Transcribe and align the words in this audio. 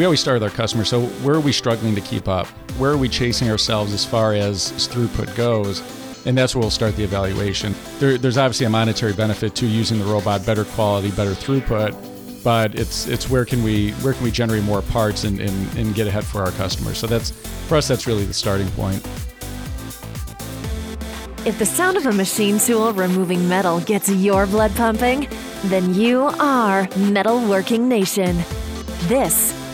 we 0.00 0.06
always 0.06 0.20
start 0.20 0.36
with 0.36 0.50
our 0.50 0.56
customers. 0.56 0.88
So 0.88 1.02
where 1.02 1.34
are 1.34 1.40
we 1.40 1.52
struggling 1.52 1.94
to 1.94 2.00
keep 2.00 2.26
up? 2.26 2.46
Where 2.78 2.90
are 2.90 2.96
we 2.96 3.06
chasing 3.06 3.50
ourselves 3.50 3.92
as 3.92 4.02
far 4.02 4.32
as, 4.32 4.72
throughput 4.88 5.36
goes? 5.36 5.82
And 6.26 6.38
that's 6.38 6.54
where 6.54 6.62
we'll 6.62 6.70
start 6.70 6.96
the 6.96 7.04
evaluation. 7.04 7.74
There, 7.98 8.16
there's 8.16 8.38
obviously 8.38 8.64
a 8.64 8.70
monetary 8.70 9.12
benefit 9.12 9.54
to 9.56 9.66
using 9.66 9.98
the 9.98 10.06
robot, 10.06 10.46
better 10.46 10.64
quality, 10.64 11.10
better 11.10 11.32
throughput, 11.32 11.92
but 12.42 12.74
it's 12.76 13.08
it's 13.08 13.28
where 13.28 13.44
can 13.44 13.62
we 13.62 13.90
where 14.00 14.14
can 14.14 14.24
we 14.24 14.30
generate 14.30 14.62
more 14.62 14.80
parts 14.80 15.24
and, 15.24 15.38
and, 15.38 15.76
and 15.76 15.94
get 15.94 16.06
ahead 16.06 16.24
for 16.24 16.40
our 16.42 16.52
customers. 16.52 16.96
So 16.96 17.06
that's 17.06 17.30
for 17.68 17.76
us 17.76 17.86
that's 17.86 18.06
really 18.06 18.24
the 18.24 18.32
starting 18.32 18.70
point. 18.70 19.06
If 21.44 21.58
the 21.58 21.66
sound 21.66 21.98
of 21.98 22.06
a 22.06 22.12
machine 22.12 22.58
tool 22.58 22.94
removing 22.94 23.46
metal 23.50 23.80
gets 23.80 24.08
your 24.08 24.46
blood 24.46 24.74
pumping, 24.76 25.28
then 25.64 25.94
you 25.94 26.22
are 26.40 26.86
Metalworking 26.86 27.80
Nation. 27.80 28.42
This 29.08 29.59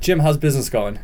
Jim, 0.00 0.20
how's 0.20 0.36
business 0.36 0.70
going? 0.70 0.98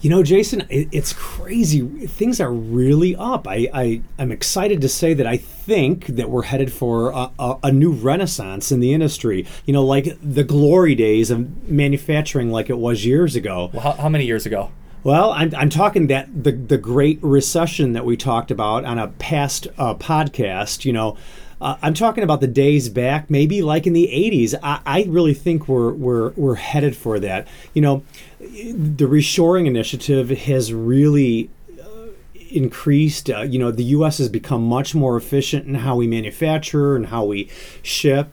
You 0.00 0.10
know, 0.10 0.22
Jason, 0.22 0.60
it, 0.68 0.88
it's 0.92 1.12
crazy. 1.14 1.80
Things 2.06 2.38
are 2.40 2.52
really 2.52 3.16
up. 3.16 3.48
I, 3.48 3.68
I, 3.72 4.02
I'm 4.18 4.30
excited 4.30 4.80
to 4.82 4.88
say 4.88 5.14
that 5.14 5.26
I 5.26 5.38
think 5.38 6.06
that 6.06 6.28
we're 6.28 6.42
headed 6.42 6.70
for 6.70 7.10
a, 7.10 7.30
a, 7.38 7.58
a 7.64 7.72
new 7.72 7.90
renaissance 7.90 8.70
in 8.70 8.80
the 8.80 8.92
industry. 8.92 9.46
You 9.64 9.72
know, 9.72 9.82
like 9.82 10.18
the 10.22 10.44
glory 10.44 10.94
days 10.94 11.30
of 11.30 11.68
manufacturing, 11.68 12.50
like 12.50 12.68
it 12.68 12.78
was 12.78 13.06
years 13.06 13.36
ago. 13.36 13.70
Well, 13.72 13.82
how, 13.82 13.92
how 13.92 14.08
many 14.10 14.26
years 14.26 14.44
ago? 14.44 14.70
Well, 15.02 15.30
I'm, 15.30 15.54
I'm 15.54 15.70
talking 15.70 16.08
that 16.08 16.28
the 16.44 16.52
the 16.52 16.78
Great 16.78 17.20
Recession 17.22 17.92
that 17.92 18.04
we 18.04 18.16
talked 18.16 18.50
about 18.50 18.84
on 18.84 18.98
a 18.98 19.08
past 19.08 19.68
uh, 19.78 19.94
podcast. 19.94 20.84
You 20.84 20.92
know, 20.92 21.16
uh, 21.60 21.76
I'm 21.80 21.94
talking 21.94 22.22
about 22.22 22.40
the 22.40 22.46
days 22.46 22.88
back, 22.88 23.30
maybe 23.30 23.62
like 23.62 23.86
in 23.86 23.92
the 23.92 24.08
80s. 24.08 24.54
I, 24.62 24.80
I 24.84 25.04
really 25.08 25.34
think 25.34 25.68
we're 25.68 25.92
we're 25.92 26.30
we're 26.30 26.56
headed 26.56 26.96
for 26.96 27.18
that. 27.20 27.48
You 27.72 27.82
know, 27.82 28.02
the 28.38 29.06
reshoring 29.06 29.66
initiative 29.66 30.28
has 30.30 30.72
really 30.72 31.48
uh, 31.80 32.08
increased. 32.50 33.30
Uh, 33.30 33.42
you 33.42 33.58
know, 33.58 33.70
the 33.70 33.84
U.S. 33.84 34.18
has 34.18 34.28
become 34.28 34.64
much 34.64 34.94
more 34.94 35.16
efficient 35.16 35.66
in 35.66 35.76
how 35.76 35.96
we 35.96 36.06
manufacture 36.06 36.94
and 36.94 37.06
how 37.06 37.24
we 37.24 37.48
ship. 37.82 38.28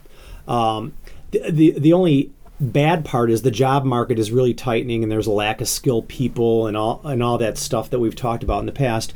Um, 0.48 0.94
the, 1.32 1.50
the 1.50 1.72
the 1.80 1.94
only 1.94 2.32
bad 2.60 3.04
part 3.04 3.32
is 3.32 3.42
the 3.42 3.52
job 3.52 3.84
market 3.84 4.20
is 4.20 4.32
really 4.32 4.54
tightening 4.54 5.04
and 5.04 5.12
there's 5.12 5.28
a 5.28 5.32
lack 5.32 5.60
of 5.60 5.68
skilled 5.68 6.08
people 6.08 6.68
and 6.68 6.78
all 6.78 7.02
and 7.04 7.22
all 7.22 7.38
that 7.38 7.58
stuff 7.58 7.90
that 7.90 8.00
we've 8.00 8.16
talked 8.16 8.44
about 8.44 8.60
in 8.60 8.66
the 8.66 8.72
past 8.72 9.14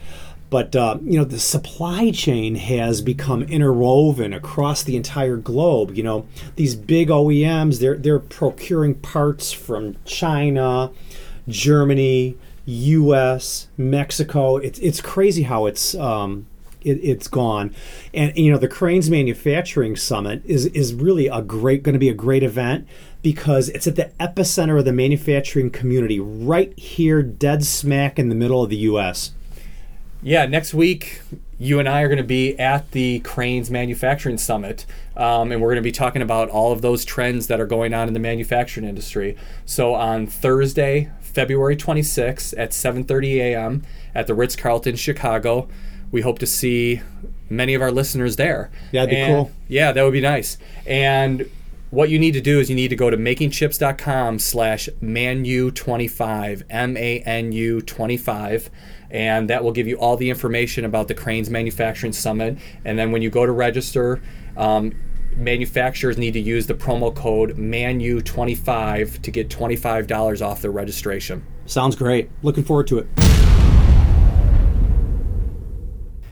but 0.49 0.75
uh, 0.75 0.97
you 1.03 1.17
know 1.17 1.25
the 1.25 1.39
supply 1.39 2.11
chain 2.11 2.55
has 2.55 3.01
become 3.01 3.43
interwoven 3.43 4.33
across 4.33 4.83
the 4.83 4.95
entire 4.95 5.37
globe 5.37 5.95
you 5.95 6.03
know 6.03 6.25
these 6.55 6.75
big 6.75 7.09
OEMs 7.09 7.79
they're 7.79 7.97
they're 7.97 8.19
procuring 8.19 8.95
parts 8.95 9.51
from 9.51 9.95
China 10.05 10.91
Germany 11.47 12.35
US 12.65 13.67
Mexico 13.77 14.57
it's 14.57 14.79
it's 14.79 15.01
crazy 15.01 15.43
how 15.43 15.65
it's 15.65 15.95
um, 15.95 16.47
it, 16.87 17.17
has 17.17 17.27
gone. 17.27 17.73
And 18.13 18.35
you 18.37 18.51
know, 18.51 18.57
the 18.57 18.67
Crain's 18.67 19.09
Manufacturing 19.09 19.95
Summit 19.95 20.41
is 20.45 20.67
is 20.67 20.93
really 20.93 21.27
a 21.27 21.41
great 21.41 21.83
going 21.83 21.93
to 21.93 21.99
be 21.99 22.09
a 22.09 22.13
great 22.13 22.43
event 22.43 22.87
because 23.21 23.69
it's 23.69 23.87
at 23.87 23.95
the 23.95 24.11
epicenter 24.19 24.79
of 24.79 24.85
the 24.85 24.93
manufacturing 24.93 25.69
community, 25.69 26.19
right 26.19 26.77
here, 26.77 27.21
dead 27.21 27.65
smack 27.65 28.19
in 28.19 28.29
the 28.29 28.35
middle 28.35 28.63
of 28.63 28.69
the 28.69 28.77
U.S. 28.77 29.31
Yeah, 30.21 30.45
next 30.45 30.73
week 30.73 31.21
you 31.59 31.79
and 31.79 31.89
I 31.89 32.01
are 32.01 32.07
going 32.07 32.17
to 32.17 32.23
be 32.23 32.57
at 32.59 32.91
the 32.91 33.19
Crain's 33.19 33.71
Manufacturing 33.71 34.37
Summit, 34.37 34.85
um, 35.15 35.51
and 35.51 35.61
we're 35.61 35.69
going 35.69 35.77
to 35.77 35.81
be 35.81 35.91
talking 35.91 36.21
about 36.21 36.49
all 36.49 36.71
of 36.71 36.81
those 36.81 37.03
trends 37.03 37.47
that 37.47 37.59
are 37.59 37.65
going 37.65 37.93
on 37.93 38.07
in 38.07 38.13
the 38.13 38.19
manufacturing 38.19 38.87
industry. 38.87 39.35
So 39.65 39.95
on 39.95 40.27
Thursday, 40.27 41.11
February 41.21 41.75
26th 41.75 42.53
at 42.57 42.71
7:30 42.71 43.35
a.m. 43.37 43.83
at 44.13 44.27
the 44.27 44.35
Ritz 44.35 44.55
Carlton, 44.55 44.95
Chicago, 44.95 45.67
we 46.11 46.21
hope 46.21 46.39
to 46.39 46.47
see 46.47 47.01
many 47.49 47.73
of 47.73 47.81
our 47.81 47.91
listeners 47.91 48.35
there. 48.35 48.69
Yeah, 48.91 49.01
that'd 49.01 49.09
be 49.09 49.17
and, 49.17 49.33
cool. 49.33 49.51
Yeah, 49.67 49.91
that 49.91 50.03
would 50.03 50.13
be 50.13 50.21
nice. 50.21 50.57
And 50.85 51.49
what 51.89 52.09
you 52.09 52.19
need 52.19 52.33
to 52.33 52.41
do 52.41 52.59
is 52.59 52.69
you 52.69 52.75
need 52.75 52.89
to 52.89 52.95
go 52.95 53.09
to 53.09 53.17
makingchips.com 53.17 54.39
slash 54.39 54.89
manu25 55.01 56.63
m-a-n-u 56.69 57.81
25 57.81 58.69
and 59.11 59.49
that 59.49 59.63
will 59.63 59.71
give 59.71 59.87
you 59.87 59.95
all 59.97 60.17
the 60.17 60.29
information 60.29 60.85
about 60.85 61.07
the 61.07 61.13
Crain's 61.13 61.49
manufacturing 61.49 62.13
summit 62.13 62.57
and 62.85 62.97
then 62.97 63.11
when 63.11 63.21
you 63.21 63.29
go 63.29 63.45
to 63.45 63.51
register 63.51 64.21
um, 64.57 64.93
manufacturers 65.35 66.17
need 66.17 66.31
to 66.31 66.39
use 66.39 66.67
the 66.67 66.73
promo 66.73 67.13
code 67.15 67.57
manu25 67.57 69.21
to 69.21 69.31
get 69.31 69.49
$25 69.49 70.45
off 70.45 70.61
their 70.61 70.71
registration 70.71 71.45
sounds 71.65 71.95
great 71.95 72.29
looking 72.41 72.63
forward 72.63 72.87
to 72.87 72.99
it 72.99 73.07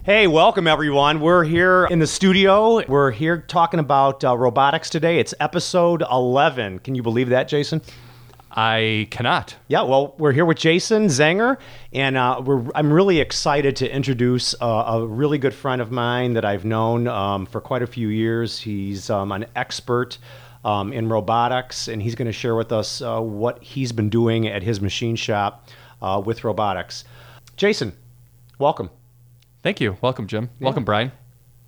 Hey, 0.05 0.27
welcome 0.27 0.67
everyone. 0.67 1.19
We're 1.19 1.43
here 1.43 1.87
in 1.89 1.97
the 1.97 2.05
studio. 2.05 2.85
We're 2.85 3.09
here 3.09 3.39
talking 3.39 3.79
about 3.79 4.23
uh, 4.23 4.37
robotics 4.37 4.87
today. 4.87 5.17
It's 5.17 5.33
episode 5.39 6.03
11. 6.11 6.77
Can 6.77 6.93
you 6.93 7.01
believe 7.01 7.29
that, 7.29 7.47
Jason? 7.47 7.81
I 8.55 9.07
cannot. 9.11 9.55
Yeah, 9.67 9.81
well, 9.81 10.15
we're 10.17 10.31
here 10.31 10.45
with 10.45 10.57
Jason 10.57 11.07
Zenger, 11.07 11.57
and 11.91 12.15
uh, 12.15 12.41
I'm 12.73 12.91
really 12.91 13.19
excited 13.19 13.75
to 13.77 13.93
introduce 13.93 14.55
uh, 14.61 14.65
a 14.87 15.05
really 15.05 15.37
good 15.37 15.53
friend 15.53 15.81
of 15.81 15.91
mine 15.91 16.33
that 16.33 16.45
I've 16.45 16.63
known 16.63 17.07
um, 17.07 17.45
for 17.45 17.59
quite 17.59 17.81
a 17.81 17.87
few 17.87 18.07
years. 18.07 18.57
He's 18.57 19.09
um, 19.09 19.33
an 19.33 19.45
expert 19.57 20.17
um, 20.63 20.93
in 20.93 21.09
robotics, 21.09 21.89
and 21.89 22.01
he's 22.01 22.15
going 22.15 22.27
to 22.27 22.31
share 22.31 22.55
with 22.55 22.71
us 22.71 23.01
uh, 23.01 23.19
what 23.19 23.61
he's 23.61 23.91
been 23.91 24.09
doing 24.09 24.47
at 24.47 24.63
his 24.63 24.79
machine 24.79 25.17
shop 25.17 25.67
uh, 26.01 26.21
with 26.25 26.45
robotics. 26.45 27.03
Jason, 27.57 27.91
welcome. 28.57 28.89
Thank 29.63 29.81
you. 29.81 29.97
Welcome, 30.01 30.27
Jim. 30.27 30.49
Yeah. 30.59 30.65
Welcome, 30.65 30.85
Brian. 30.85 31.11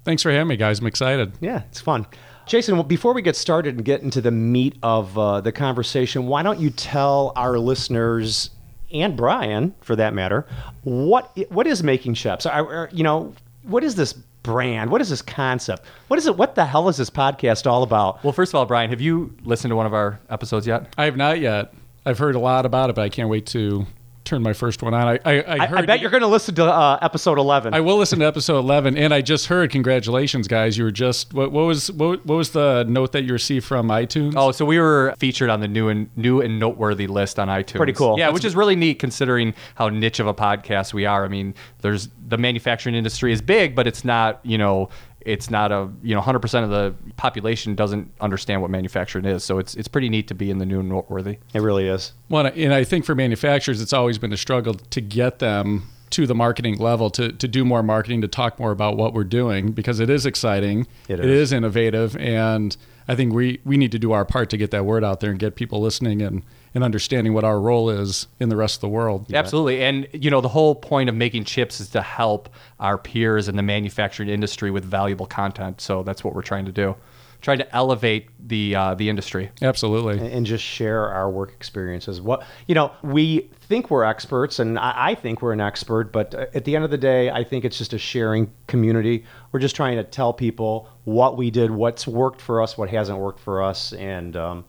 Thanks 0.06 0.24
for 0.24 0.32
having 0.32 0.48
me, 0.48 0.56
guys. 0.56 0.80
I'm 0.80 0.88
excited. 0.88 1.34
Yeah, 1.42 1.64
it's 1.70 1.82
fun. 1.82 2.08
Jason, 2.48 2.82
before 2.84 3.14
we 3.14 3.22
get 3.22 3.36
started 3.36 3.76
and 3.76 3.84
get 3.84 4.02
into 4.02 4.22
the 4.22 4.32
meat 4.32 4.78
of 4.82 5.18
uh, 5.18 5.42
the 5.42 5.52
conversation, 5.52 6.28
why 6.28 6.44
don't 6.44 6.60
you 6.60 6.70
tell 6.70 7.34
our 7.36 7.60
listeners 7.60 8.52
and 8.92 9.18
Brian, 9.18 9.76
for 9.82 9.98
that 9.98 10.14
matter, 10.14 10.46
what 10.84 11.38
what 11.50 11.68
is 11.68 11.84
making 11.84 12.14
chips? 12.14 12.46
you 12.92 13.04
know, 13.04 13.34
what 13.64 13.84
is 13.84 13.96
this 13.96 14.14
brand? 14.44 14.90
What 14.90 15.02
is 15.02 15.10
this 15.10 15.22
concept? 15.22 15.86
What 16.08 16.18
is 16.18 16.26
it? 16.26 16.38
What 16.38 16.56
the 16.56 16.66
hell 16.66 16.88
is 16.88 16.96
this 16.96 17.10
podcast 17.10 17.68
all 17.70 17.84
about? 17.84 18.24
Well, 18.24 18.32
first 18.32 18.52
of 18.52 18.56
all, 18.56 18.66
Brian, 18.66 18.90
have 18.92 19.02
you 19.02 19.36
listened 19.44 19.72
to 19.72 19.76
one 19.76 19.86
of 19.86 19.94
our 19.94 20.20
episodes 20.30 20.66
yet? 20.66 20.94
I 20.98 21.04
have 21.06 21.18
not 21.18 21.40
yet. 21.40 21.74
I've 22.06 22.18
heard 22.18 22.36
a 22.36 22.40
lot 22.40 22.66
about 22.66 22.90
it, 22.90 22.96
but 22.96 23.02
I 23.02 23.10
can't 23.10 23.28
wait 23.28 23.46
to 23.48 23.86
turn 24.28 24.44
my 24.44 24.54
first 24.54 24.84
one 24.84 24.94
on. 24.94 25.08
I 25.08 25.20
I, 25.26 25.42
I, 25.42 25.56
I, 25.66 25.78
I 25.78 25.82
bet 25.86 26.02
you're 26.02 26.12
going 26.12 26.22
to 26.22 26.28
listen 26.28 26.54
to 26.56 26.66
uh, 26.66 27.00
episode 27.02 27.38
11. 27.38 27.74
I 27.74 27.80
will 27.80 27.98
listen 27.98 28.20
to 28.20 28.26
episode 28.26 28.60
11, 28.60 28.98
and 28.98 29.14
I 29.14 29.22
just 29.22 29.48
heard 29.48 29.72
congratulations, 29.72 30.48
guys. 30.48 30.78
You 30.78 30.84
were 30.84 30.92
just 30.92 31.34
what, 31.34 31.52
what 31.52 31.64
was 31.64 31.92
what, 31.92 32.26
what 32.26 32.36
was 32.36 32.52
the 32.52 32.86
note 32.88 33.14
that 33.14 33.24
you 33.24 33.34
received 33.34 33.66
from 33.66 33.88
iTunes? 33.88 34.34
Oh, 34.36 34.52
so 34.52 34.66
we 34.66 34.80
were 34.80 35.16
featured 35.18 35.50
on 35.50 35.62
the 35.62 35.68
new 35.68 35.90
and 35.90 36.10
new 36.16 36.42
and 36.42 36.60
noteworthy 36.60 37.08
list 37.08 37.40
on 37.40 37.48
iTunes. 37.48 37.78
Pretty 37.78 37.94
cool. 37.94 38.20
Yeah, 38.20 38.28
That's 38.28 38.36
which 38.36 38.46
is 38.46 38.56
really 38.56 38.76
neat 38.76 39.00
considering 39.00 39.54
how 39.76 39.90
niche 39.90 40.20
of 40.20 40.28
a 40.28 40.34
podcast 40.34 40.94
we 40.94 41.06
are. 41.06 41.24
I 41.24 41.30
mean, 41.30 41.56
there's 41.82 42.10
the 42.28 42.38
manufacturing 42.38 42.96
industry 42.96 43.32
is 43.32 43.42
big, 43.42 43.76
but 43.76 43.88
it's 43.88 44.04
not 44.04 44.40
you 44.44 44.58
know 44.58 44.90
it's 45.22 45.50
not 45.50 45.72
a 45.72 45.90
you 46.02 46.16
know 46.16 46.22
100% 46.22 46.64
of 46.64 46.70
the 46.70 46.96
population 47.18 47.76
doesn't 47.76 48.12
understand 48.22 48.62
what 48.62 48.72
manufacturing 48.72 49.26
is. 49.26 49.44
So 49.44 49.60
it's 49.60 49.76
it's 49.76 49.88
pretty 49.88 50.10
neat 50.10 50.28
to 50.30 50.36
be 50.36 50.50
in 50.50 50.58
the 50.58 50.66
new 50.66 50.80
and 50.80 50.90
noteworthy. 50.90 51.38
It 51.54 51.62
really 51.62 51.88
is. 51.88 52.14
Well 52.30 52.46
and 52.46 52.74
i 52.74 52.84
think 52.84 53.06
for 53.06 53.16
manufacturers 53.16 53.82
it's 53.82 53.94
always 53.94 54.18
been 54.18 54.34
a 54.34 54.38
struggle 54.38 54.74
to 54.76 55.02
get 55.02 55.40
them 55.40 55.90
to 56.10 56.26
the 56.26 56.36
marketing 56.36 56.78
level 56.78 57.10
to, 57.12 57.32
to 57.34 57.48
do 57.48 57.66
more 57.66 57.84
marketing 57.84 58.22
to 58.22 58.28
talk 58.28 58.60
more 58.60 58.72
about 58.72 58.96
what 58.96 59.14
we're 59.14 59.24
doing 59.26 59.72
because 59.72 60.00
it 60.00 60.10
is 60.10 60.26
exciting. 60.26 60.88
It 61.08 61.20
is, 61.20 61.26
it 61.26 61.30
is 61.30 61.54
innovative. 61.54 62.16
And 62.18 62.76
i 63.10 63.16
think 63.16 63.34
we 63.34 63.60
we 63.64 63.78
need 63.78 63.92
to 63.92 64.00
do 64.00 64.12
our 64.12 64.26
part 64.26 64.50
to 64.50 64.58
get 64.58 64.72
that 64.72 64.86
word 64.86 65.04
out 65.04 65.22
there 65.22 65.32
and 65.32 65.40
get 65.40 65.56
people 65.56 65.82
listening 65.82 66.22
and 66.22 66.44
and 66.78 66.84
understanding 66.84 67.34
what 67.34 67.44
our 67.44 67.60
role 67.60 67.90
is 67.90 68.28
in 68.40 68.50
the 68.50 68.56
rest 68.56 68.76
of 68.76 68.82
the 68.82 68.88
world. 68.88 69.34
Absolutely. 69.34 69.84
And 69.84 70.08
you 70.14 70.30
know, 70.30 70.42
the 70.42 70.48
whole 70.48 70.76
point 70.76 71.10
of 71.10 71.16
making 71.16 71.44
chips 71.44 71.82
is 71.82 71.90
to 71.90 72.04
help 72.04 72.50
our 72.80 73.00
peers 73.00 73.48
in 73.48 73.56
the 73.56 73.64
manufacturing 73.64 74.30
industry 74.30 74.70
with 74.70 74.86
valuable 74.86 75.26
content. 75.26 75.82
So 75.82 76.04
that's 76.04 76.24
what 76.24 76.36
we're 76.36 76.44
trying 76.44 76.66
to 76.66 76.72
do. 76.72 76.96
trying 77.42 77.58
to 77.58 77.76
elevate 77.76 78.28
the 78.48 78.76
uh, 78.76 78.94
the 78.94 79.10
industry. 79.10 79.50
Absolutely. 79.60 80.20
and 80.32 80.46
just 80.46 80.64
share 80.64 81.08
our 81.10 81.32
work 81.32 81.52
experiences. 81.52 82.22
What 82.22 82.46
you 82.68 82.76
know, 82.76 82.92
we 83.02 83.50
think 83.62 83.90
we're 83.90 84.04
experts, 84.04 84.60
and 84.60 84.78
I, 84.78 84.94
I 85.10 85.16
think 85.16 85.42
we're 85.42 85.54
an 85.54 85.62
expert, 85.62 86.12
but 86.12 86.36
uh, 86.36 86.46
at 86.54 86.64
the 86.66 86.76
end 86.76 86.86
of 86.86 86.92
the 86.92 86.98
day, 86.98 87.32
I 87.32 87.44
think 87.44 87.66
it's 87.66 87.80
just 87.80 87.94
a 87.94 87.98
sharing 87.98 88.52
community. 88.68 89.26
We're 89.52 89.62
just 89.62 89.76
trying 89.76 89.98
to 89.98 90.04
tell 90.04 90.32
people 90.32 90.90
what 91.06 91.38
we 91.38 91.50
did, 91.50 91.72
what's 91.72 92.06
worked 92.08 92.40
for 92.40 92.62
us, 92.62 92.78
what 92.78 92.90
hasn't 92.90 93.18
worked 93.18 93.40
for 93.40 93.64
us, 93.64 93.94
and 93.94 94.36
um, 94.38 94.66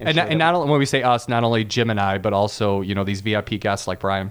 And, 0.00 0.14
share 0.16 0.26
and 0.28 0.38
not 0.38 0.54
only 0.54 0.70
when 0.70 0.78
we 0.78 0.86
say 0.86 1.02
us, 1.02 1.28
not 1.28 1.44
only 1.44 1.64
Jim 1.64 1.90
and 1.90 2.00
I, 2.00 2.18
but 2.18 2.32
also 2.32 2.80
you 2.80 2.94
know 2.94 3.04
these 3.04 3.20
VIP 3.20 3.60
guests 3.60 3.86
like 3.86 4.00
Brian. 4.00 4.30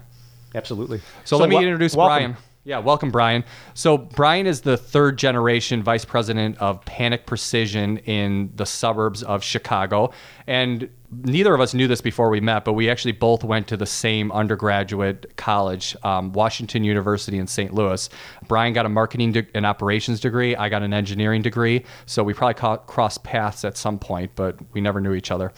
absolutely. 0.54 1.00
So, 1.24 1.36
let 1.36 1.48
me 1.48 1.56
wel- 1.56 1.64
introduce 1.64 1.94
welcome. 1.94 2.32
Brian. 2.32 2.36
Yeah, 2.64 2.80
welcome, 2.80 3.10
Brian. 3.10 3.44
So, 3.72 3.96
Brian 3.96 4.46
is 4.46 4.60
the 4.60 4.76
third 4.76 5.16
generation 5.16 5.82
vice 5.82 6.04
president 6.04 6.58
of 6.58 6.84
Panek 6.84 7.24
Precision 7.24 7.96
in 7.98 8.52
the 8.56 8.66
suburbs 8.66 9.22
of 9.22 9.42
Chicago. 9.42 10.12
And 10.46 10.90
neither 11.10 11.54
of 11.54 11.60
us 11.60 11.74
knew 11.74 11.88
this 11.88 12.00
before 12.00 12.30
we 12.30 12.40
met, 12.40 12.64
but 12.64 12.74
we 12.74 12.90
actually 12.90 13.12
both 13.12 13.44
went 13.44 13.68
to 13.68 13.76
the 13.76 13.86
same 13.86 14.30
undergraduate 14.32 15.36
college, 15.36 15.96
um, 16.02 16.32
Washington 16.32 16.84
University 16.84 17.38
in 17.38 17.46
St. 17.46 17.72
Louis. 17.72 18.08
Brian 18.46 18.72
got 18.72 18.86
a 18.86 18.88
marketing 18.88 19.32
de- 19.32 19.46
and 19.54 19.64
operations 19.64 20.20
degree. 20.20 20.54
I 20.56 20.68
got 20.68 20.82
an 20.82 20.92
engineering 20.92 21.42
degree. 21.42 21.84
So, 22.06 22.22
we 22.22 22.34
probably 22.34 22.54
ca- 22.54 22.78
crossed 22.78 23.24
paths 23.24 23.64
at 23.64 23.76
some 23.76 23.98
point, 23.98 24.32
but 24.34 24.56
we 24.72 24.80
never 24.80 25.00
knew 25.00 25.14
each 25.14 25.30
other. 25.30 25.52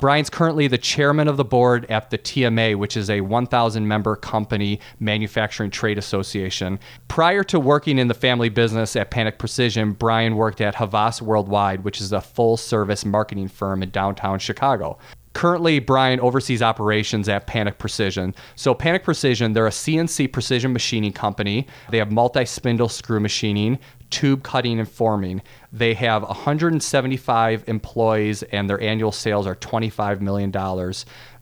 Brian's 0.00 0.30
currently 0.30 0.66
the 0.68 0.78
chairman 0.78 1.28
of 1.28 1.36
the 1.36 1.44
board 1.44 1.86
at 1.90 2.10
the 2.10 2.18
TMA, 2.18 2.76
which 2.76 2.96
is 2.96 3.10
a 3.10 3.20
1,000 3.20 3.86
member 3.86 4.16
company 4.16 4.80
manufacturing 5.00 5.70
trade 5.70 5.98
association. 5.98 6.78
Prior 7.08 7.42
to 7.44 7.60
working 7.60 7.98
in 7.98 8.08
the 8.08 8.14
family 8.14 8.48
business 8.48 8.96
at 8.96 9.10
Panek 9.10 9.38
Precision, 9.38 9.92
Brian 9.92 10.36
worked 10.36 10.60
at 10.60 10.74
Havas 10.74 11.22
Worldwide, 11.22 11.84
which 11.84 12.00
is 12.00 12.12
a 12.12 12.20
full 12.20 12.56
service 12.56 13.04
marketing 13.04 13.48
firm 13.48 13.82
in 13.82 13.90
downtown 13.90 14.38
Chicago. 14.38 14.98
Currently, 15.34 15.80
Brian 15.80 16.20
oversees 16.20 16.62
operations 16.62 17.28
at 17.28 17.48
Panek 17.48 17.78
Precision. 17.78 18.34
So, 18.54 18.72
Panek 18.72 19.02
Precision, 19.02 19.52
they're 19.52 19.66
a 19.66 19.70
CNC 19.70 20.32
precision 20.32 20.72
machining 20.72 21.12
company. 21.12 21.66
They 21.90 21.98
have 21.98 22.12
multi 22.12 22.44
spindle 22.44 22.88
screw 22.88 23.18
machining, 23.18 23.80
tube 24.14 24.44
cutting, 24.44 24.78
and 24.78 24.88
forming. 24.88 25.42
They 25.72 25.92
have 25.94 26.22
175 26.22 27.64
employees, 27.66 28.44
and 28.44 28.70
their 28.70 28.80
annual 28.80 29.10
sales 29.10 29.44
are 29.44 29.56
$25 29.56 30.20
million. 30.20 30.52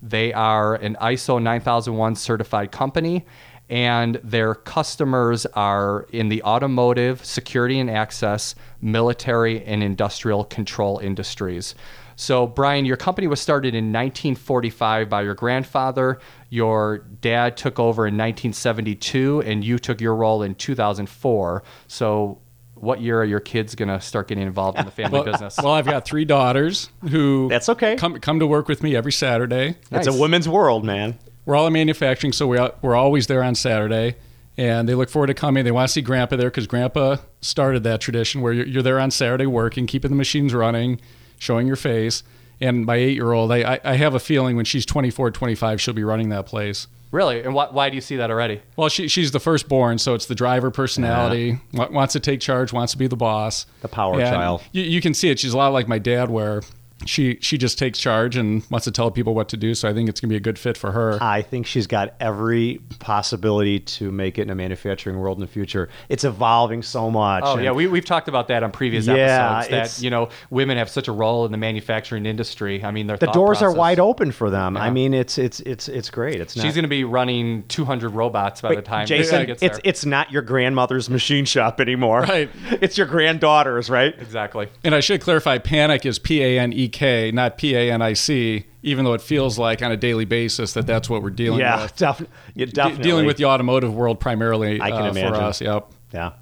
They 0.00 0.32
are 0.32 0.76
an 0.76 0.96
ISO 0.98 1.40
9001 1.40 2.16
certified 2.16 2.72
company, 2.72 3.26
and 3.68 4.14
their 4.24 4.54
customers 4.54 5.44
are 5.52 6.06
in 6.12 6.30
the 6.30 6.42
automotive, 6.44 7.22
security 7.22 7.78
and 7.78 7.90
access, 7.90 8.54
military, 8.80 9.62
and 9.64 9.82
industrial 9.82 10.44
control 10.44 10.98
industries. 10.98 11.74
So, 12.16 12.46
Brian, 12.46 12.86
your 12.86 12.96
company 12.96 13.26
was 13.26 13.40
started 13.40 13.74
in 13.74 13.86
1945 13.86 15.10
by 15.10 15.22
your 15.22 15.34
grandfather. 15.34 16.20
Your 16.48 16.98
dad 16.98 17.58
took 17.58 17.78
over 17.78 18.06
in 18.06 18.14
1972, 18.14 19.42
and 19.42 19.62
you 19.62 19.78
took 19.78 20.00
your 20.00 20.14
role 20.16 20.42
in 20.42 20.54
2004. 20.54 21.62
So, 21.86 22.40
what 22.82 23.00
year 23.00 23.20
are 23.20 23.24
your 23.24 23.38
kids 23.38 23.76
going 23.76 23.88
to 23.88 24.00
start 24.00 24.26
getting 24.26 24.44
involved 24.44 24.76
in 24.76 24.84
the 24.84 24.90
family 24.90 25.22
business? 25.22 25.56
Well, 25.56 25.72
I've 25.72 25.86
got 25.86 26.04
three 26.04 26.24
daughters 26.24 26.90
who 27.10 27.46
That's 27.48 27.68
okay. 27.68 27.94
come 27.94 28.18
come 28.18 28.40
to 28.40 28.46
work 28.46 28.66
with 28.66 28.82
me 28.82 28.96
every 28.96 29.12
Saturday. 29.12 29.76
It's 29.92 30.08
a 30.08 30.12
women's 30.12 30.48
world, 30.48 30.84
man. 30.84 31.16
We're 31.46 31.54
all 31.54 31.68
in 31.68 31.72
manufacturing, 31.72 32.32
so 32.32 32.48
we're 32.48 32.72
we're 32.82 32.96
always 32.96 33.28
there 33.28 33.44
on 33.44 33.54
Saturday, 33.54 34.16
and 34.56 34.88
they 34.88 34.96
look 34.96 35.10
forward 35.10 35.28
to 35.28 35.34
coming. 35.34 35.64
They 35.64 35.70
want 35.70 35.88
to 35.88 35.92
see 35.92 36.02
Grandpa 36.02 36.34
there 36.34 36.50
because 36.50 36.66
Grandpa 36.66 37.18
started 37.40 37.84
that 37.84 38.00
tradition 38.00 38.40
where 38.40 38.52
you're, 38.52 38.66
you're 38.66 38.82
there 38.82 38.98
on 38.98 39.12
Saturday 39.12 39.46
working, 39.46 39.86
keeping 39.86 40.10
the 40.10 40.16
machines 40.16 40.52
running, 40.52 41.00
showing 41.38 41.68
your 41.68 41.76
face. 41.76 42.24
And 42.62 42.86
my 42.86 42.94
eight 42.96 43.14
year 43.14 43.32
old, 43.32 43.50
I, 43.52 43.80
I 43.84 43.94
have 43.94 44.14
a 44.14 44.20
feeling 44.20 44.56
when 44.56 44.64
she's 44.64 44.86
24, 44.86 45.30
25, 45.32 45.80
she'll 45.80 45.94
be 45.94 46.04
running 46.04 46.28
that 46.30 46.46
place. 46.46 46.86
really? 47.10 47.42
And 47.42 47.52
why, 47.54 47.66
why 47.70 47.90
do 47.90 47.94
you 47.96 48.00
see 48.00 48.16
that 48.16 48.30
already? 48.30 48.62
Well, 48.76 48.88
she, 48.88 49.08
she's 49.08 49.32
the 49.32 49.40
firstborn, 49.40 49.98
so 49.98 50.14
it's 50.14 50.26
the 50.26 50.34
driver 50.34 50.70
personality. 50.70 51.58
wa- 51.74 51.88
Wants 51.90 52.12
to 52.14 52.20
take 52.20 52.40
charge, 52.40 52.72
wants 52.72 52.92
to 52.92 52.98
be 52.98 53.06
the 53.06 53.16
boss. 53.16 53.66
The 53.82 53.88
power 53.88 54.14
And 54.20 54.30
child. 54.30 54.62
You, 54.72 54.82
you 54.84 55.00
can 55.02 55.12
see 55.12 55.28
it. 55.28 55.38
She's 55.38 55.52
a 55.52 55.56
lot 55.58 55.72
like 55.74 55.88
my 55.88 55.98
dad, 55.98 56.30
where 56.30 56.62
she 57.06 57.38
she 57.40 57.58
just 57.58 57.78
takes 57.78 57.98
charge 57.98 58.36
and 58.36 58.62
wants 58.70 58.84
to 58.84 58.90
tell 58.90 59.10
people 59.10 59.34
what 59.34 59.48
to 59.50 59.56
do. 59.56 59.74
So 59.74 59.88
I 59.88 59.92
think 59.94 60.08
it's 60.08 60.20
gonna 60.20 60.30
be 60.30 60.36
a 60.36 60.40
good 60.40 60.58
fit 60.58 60.76
for 60.76 60.92
her. 60.92 61.18
I 61.20 61.42
think 61.42 61.66
she's 61.66 61.86
got 61.86 62.14
every 62.20 62.80
possibility 62.98 63.80
to 63.80 64.10
make 64.10 64.38
it 64.38 64.42
in 64.42 64.50
a 64.50 64.54
manufacturing 64.54 65.18
world 65.18 65.38
in 65.38 65.40
the 65.42 65.46
future. 65.46 65.88
It's 66.08 66.24
evolving 66.24 66.82
so 66.82 67.10
much. 67.10 67.42
Oh 67.46 67.54
and- 67.54 67.64
yeah, 67.64 67.72
we 67.72 67.86
we've 67.86 68.04
talked 68.04 68.28
about 68.28 68.48
that 68.48 68.62
on 68.62 68.70
previous 68.72 69.06
Yeah, 69.06 69.14
episodes. 69.14 69.66
it's- 69.66 69.96
That 69.98 70.04
you 70.04 70.10
know, 70.10 70.28
women 70.50 70.76
have 70.78 70.88
such 70.88 71.08
a 71.08 71.12
role 71.12 71.44
in 71.46 71.52
the 71.52 71.58
manufacturing 71.58 72.26
industry. 72.26 72.82
I 72.84 72.90
mean, 72.90 73.06
their 73.06 73.16
the 73.16 73.26
thought 73.26 73.34
doors 73.34 73.62
are 73.62 73.72
wide 73.72 74.00
open 74.00 74.32
for 74.32 74.50
them. 74.50 74.76
I 74.76 74.90
mean, 74.90 75.14
it's 75.14 75.38
it's 75.38 75.60
it's 75.60 75.88
it's 75.88 76.10
great. 76.10 76.40
It's 76.40 76.56
not. 76.56 76.62
She's 76.64 76.74
going 76.74 76.84
to 76.84 76.88
be 76.88 77.04
running 77.04 77.64
200 77.68 78.10
robots 78.10 78.60
by 78.60 78.74
the 78.74 78.82
time 78.82 79.06
Jason, 79.06 79.46
gets 79.46 79.62
it's 79.62 79.76
there. 79.76 79.80
it's 79.84 80.04
not 80.06 80.30
your 80.32 80.42
grandmother's 80.42 81.10
machine 81.10 81.44
shop 81.44 81.80
anymore. 81.80 82.22
Right. 82.22 82.50
It's 82.82 82.96
your 82.98 83.06
granddaughter's, 83.06 83.88
right? 83.90 84.14
exactly. 84.18 84.68
And 84.82 84.94
I 84.94 85.00
should 85.00 85.20
clarify, 85.20 85.58
Panek 85.58 86.04
is 86.06 86.18
P 86.18 86.42
A 86.42 86.58
N 86.58 86.72
E 86.72 86.88
K, 86.92 87.30
not 87.32 87.58
P 87.58 87.74
A 87.74 87.90
N 87.92 88.02
I 88.02 88.12
C. 88.12 88.66
Even 88.84 89.04
though 89.04 89.14
it 89.14 89.20
feels 89.20 89.58
like 89.58 89.80
on 89.82 89.92
a 89.92 89.96
daily 89.96 90.24
basis 90.24 90.72
that 90.74 90.86
that's 90.86 91.08
what 91.08 91.22
we're 91.22 91.30
dealing 91.30 91.60
Yeah, 91.60 91.82
with. 91.82 91.96
defi- 91.96 92.26
yeah, 92.54 92.66
De- 92.66 92.72
definitely. 92.72 93.02
dealing 93.04 93.26
with 93.26 93.36
the 93.36 93.44
automotive 93.44 93.94
world 93.94 94.18
primarily. 94.20 94.80
I 94.80 94.90
can 94.90 95.02
uh, 95.02 95.10
imagine. 95.10 95.34
for 95.34 95.40
us. 95.40 95.60
Yep. 95.60 95.90
Yeah. 96.12 96.32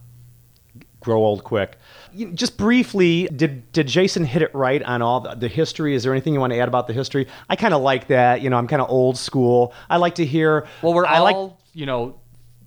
Grow 1.01 1.19
old 1.25 1.45
quick. 1.45 1.77
Just 2.35 2.57
briefly, 2.59 3.27
did 3.29 3.71
did 3.73 3.87
Jason 3.87 4.25
hit 4.25 4.43
it 4.43 4.55
right 4.55 4.83
on 4.83 5.01
all 5.01 5.21
the, 5.21 5.35
the 5.35 5.49
history? 5.49 5.95
Is 5.95 6.03
there 6.03 6.13
anything 6.13 6.35
you 6.35 6.41
want 6.41 6.53
to 6.53 6.59
add 6.59 6.69
about 6.69 6.87
the 6.89 6.93
history? 6.93 7.27
I 7.49 7.57
kind 7.57 7.73
of 7.73 7.81
like 7.83 8.09
that. 8.09 8.43
You 8.43 8.51
know, 8.51 8.57
I'm 8.59 8.67
kind 8.67 8.83
of 8.83 8.91
old 8.91 9.17
school. 9.17 9.73
I 9.89 9.97
like 9.99 10.17
to 10.17 10.27
hear. 10.27 10.67
Well, 10.83 10.93
we're 10.93 11.07
I 11.07 11.19
all 11.19 11.47
like. 11.49 11.57
you 11.73 11.87
know 11.87 12.19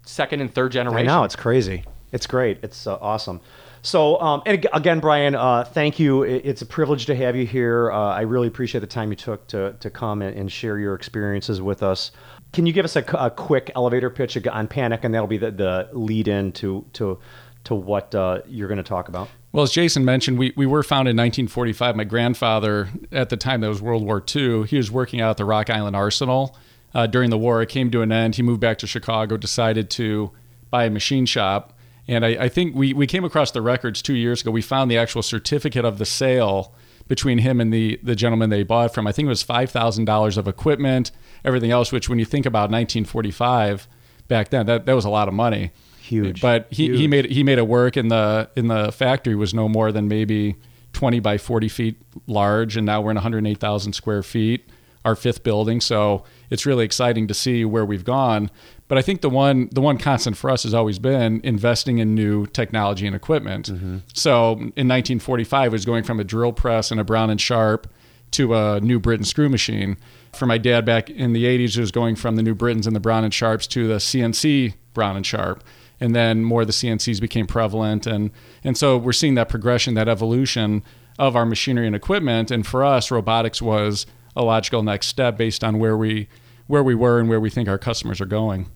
second 0.05 0.41
and 0.41 0.53
third 0.53 0.71
generation. 0.71 0.95
I 0.97 1.01
generation. 1.01 1.19
know 1.19 1.23
it's 1.25 1.35
crazy. 1.35 1.83
It's 2.11 2.25
great. 2.25 2.59
It's 2.63 2.87
uh, 2.87 2.97
awesome. 3.01 3.41
So, 3.83 4.19
um, 4.21 4.41
and 4.45 4.65
again, 4.71 5.01
Brian, 5.01 5.35
uh, 5.35 5.65
thank 5.65 5.99
you. 5.99 6.23
It's 6.23 6.61
a 6.61 6.65
privilege 6.65 7.05
to 7.07 7.15
have 7.15 7.35
you 7.35 7.45
here. 7.45 7.91
Uh, 7.91 8.13
I 8.13 8.21
really 8.21 8.47
appreciate 8.47 8.79
the 8.79 8.87
time 8.87 9.09
you 9.09 9.17
took 9.17 9.45
to, 9.47 9.75
to 9.81 9.89
come 9.89 10.21
and, 10.21 10.49
share 10.49 10.79
your 10.79 10.95
experiences 10.95 11.61
with 11.61 11.83
us. 11.83 12.11
Can 12.53 12.65
you 12.65 12.71
give 12.71 12.85
us 12.85 12.95
a 12.95 13.33
quick 13.35 13.71
elevator 13.75 14.09
pitch 14.09 14.37
on 14.47 14.69
Panek, 14.69 15.03
and 15.03 15.13
that'll 15.13 15.27
be 15.27 15.37
the, 15.37 15.51
the 15.51 15.89
lead 15.91 16.27
in 16.27 16.53
to 16.53 16.85
to 16.93 17.19
to 17.65 17.75
what 17.75 18.13
uh, 18.13 18.41
you're 18.47 18.67
going 18.67 18.77
to 18.77 18.83
talk 18.83 19.09
about? 19.09 19.27
Well, 19.51 19.63
as 19.63 19.71
Jason 19.71 20.05
mentioned, 20.05 20.37
we, 20.37 20.53
we 20.55 20.65
were 20.65 20.83
founded 20.83 21.11
in 21.11 21.17
1945. 21.17 21.95
My 21.95 22.03
grandfather, 22.03 22.89
at 23.11 23.29
the 23.29 23.37
time 23.37 23.61
that 23.61 23.69
was 23.69 23.81
World 23.81 24.03
War 24.03 24.23
II, 24.35 24.65
he 24.65 24.77
was 24.77 24.91
working 24.91 25.21
out 25.21 25.31
at 25.31 25.37
the 25.37 25.45
Rock 25.45 25.69
Island 25.69 25.95
Arsenal 25.95 26.57
uh, 26.93 27.07
during 27.07 27.29
the 27.29 27.37
war. 27.37 27.61
It 27.61 27.69
came 27.69 27.91
to 27.91 28.01
an 28.01 28.11
end. 28.11 28.35
He 28.35 28.43
moved 28.43 28.59
back 28.59 28.77
to 28.79 28.87
Chicago, 28.87 29.37
decided 29.37 29.89
to 29.91 30.31
buy 30.69 30.85
a 30.85 30.89
machine 30.89 31.25
shop. 31.25 31.73
And 32.07 32.25
I, 32.25 32.29
I 32.45 32.49
think 32.49 32.75
we, 32.75 32.93
we 32.93 33.07
came 33.07 33.23
across 33.23 33.51
the 33.51 33.61
records 33.61 34.01
two 34.01 34.15
years 34.15 34.41
ago. 34.41 34.51
We 34.51 34.61
found 34.61 34.91
the 34.91 34.97
actual 34.97 35.21
certificate 35.21 35.85
of 35.85 35.97
the 35.97 36.05
sale 36.05 36.73
between 37.07 37.39
him 37.39 37.59
and 37.61 37.73
the, 37.73 37.99
the 38.03 38.15
gentleman 38.15 38.49
they 38.49 38.63
bought 38.63 38.93
from. 38.93 39.07
I 39.07 39.11
think 39.11 39.25
it 39.25 39.29
was 39.29 39.43
$5,000 39.43 40.37
of 40.37 40.47
equipment, 40.47 41.11
everything 41.43 41.71
else, 41.71 41.91
which 41.91 42.09
when 42.09 42.19
you 42.19 42.25
think 42.25 42.45
about 42.45 42.71
1945 42.71 43.87
back 44.27 44.49
then, 44.49 44.65
that, 44.65 44.85
that 44.85 44.93
was 44.93 45.05
a 45.05 45.09
lot 45.09 45.27
of 45.27 45.33
money. 45.33 45.71
Huge. 46.01 46.41
But 46.41 46.67
he, 46.69 46.95
he 46.97 47.07
made 47.07 47.25
he 47.25 47.43
made 47.43 47.57
it 47.57 47.67
work 47.67 47.95
in 47.95 48.09
the 48.09 48.49
in 48.57 48.67
the 48.67 48.91
factory 48.91 49.35
was 49.35 49.53
no 49.53 49.69
more 49.69 49.89
than 49.93 50.09
maybe 50.09 50.57
20 50.91 51.21
by 51.21 51.37
40 51.37 51.69
feet 51.69 52.01
large, 52.27 52.75
and 52.75 52.85
now 52.85 53.01
we're 53.01 53.11
in 53.11 53.15
108,000 53.15 53.93
square 53.93 54.21
feet, 54.21 54.69
our 55.05 55.15
fifth 55.15 55.43
building. 55.43 55.79
So 55.79 56.25
it's 56.49 56.65
really 56.65 56.83
exciting 56.83 57.27
to 57.27 57.33
see 57.33 57.63
where 57.63 57.85
we've 57.85 58.03
gone. 58.03 58.51
But 58.93 58.99
I 58.99 59.01
think 59.01 59.21
the 59.21 59.29
one 59.31 59.69
the 59.71 59.81
one 59.81 59.97
constant 59.97 60.37
for 60.37 60.51
us 60.51 60.61
has 60.61 60.75
always 60.75 60.99
been 60.99 61.41
investing 61.43 61.97
in 61.97 62.13
new 62.13 62.45
technology 62.45 63.07
and 63.07 63.15
equipment. 63.15 63.71
Mm-hmm. 63.71 63.97
So 64.13 64.51
in 64.51 64.87
1945, 64.87 65.65
it 65.65 65.71
was 65.71 65.83
going 65.83 66.03
from 66.03 66.19
a 66.19 66.23
drill 66.23 66.53
press 66.53 66.91
and 66.91 66.99
a 66.99 67.03
Brown 67.03 67.31
and 67.31 67.41
Sharpe 67.41 67.91
to 68.33 68.53
a 68.53 68.79
New 68.81 68.99
Britain 68.99 69.25
screw 69.25 69.49
machine. 69.49 69.97
For 70.33 70.45
my 70.45 70.59
dad 70.59 70.85
back 70.85 71.09
in 71.09 71.33
the 71.33 71.45
80s, 71.45 71.75
it 71.75 71.79
was 71.79 71.91
going 71.91 72.15
from 72.15 72.35
the 72.35 72.43
New 72.43 72.53
Britains 72.53 72.85
and 72.85 72.95
the 72.95 72.99
Brown 72.99 73.23
and 73.23 73.33
Sharpes 73.33 73.67
to 73.69 73.87
the 73.87 73.95
CNC 73.95 74.75
Brown 74.93 75.15
and 75.15 75.25
Sharpe. 75.25 75.63
And 75.99 76.15
then 76.15 76.43
more 76.43 76.61
of 76.61 76.67
the 76.67 76.73
CNCs 76.73 77.19
became 77.19 77.47
prevalent. 77.47 78.05
And, 78.05 78.29
and 78.63 78.77
so 78.77 78.95
we're 78.99 79.11
seeing 79.11 79.33
that 79.33 79.49
progression, 79.49 79.95
that 79.95 80.07
evolution 80.07 80.83
of 81.17 81.35
our 81.35 81.47
machinery 81.47 81.87
and 81.87 81.95
equipment. 81.95 82.51
And 82.51 82.63
for 82.63 82.85
us, 82.85 83.09
robotics 83.09 83.59
was 83.59 84.05
a 84.35 84.43
logical 84.43 84.83
next 84.83 85.07
step 85.07 85.35
based 85.35 85.63
on 85.63 85.79
where 85.79 85.97
we, 85.97 86.27
where 86.67 86.83
we 86.83 86.93
were 86.93 87.19
and 87.19 87.27
where 87.27 87.39
we 87.39 87.49
think 87.49 87.67
our 87.67 87.79
customers 87.79 88.21
are 88.21 88.27
going. 88.27 88.69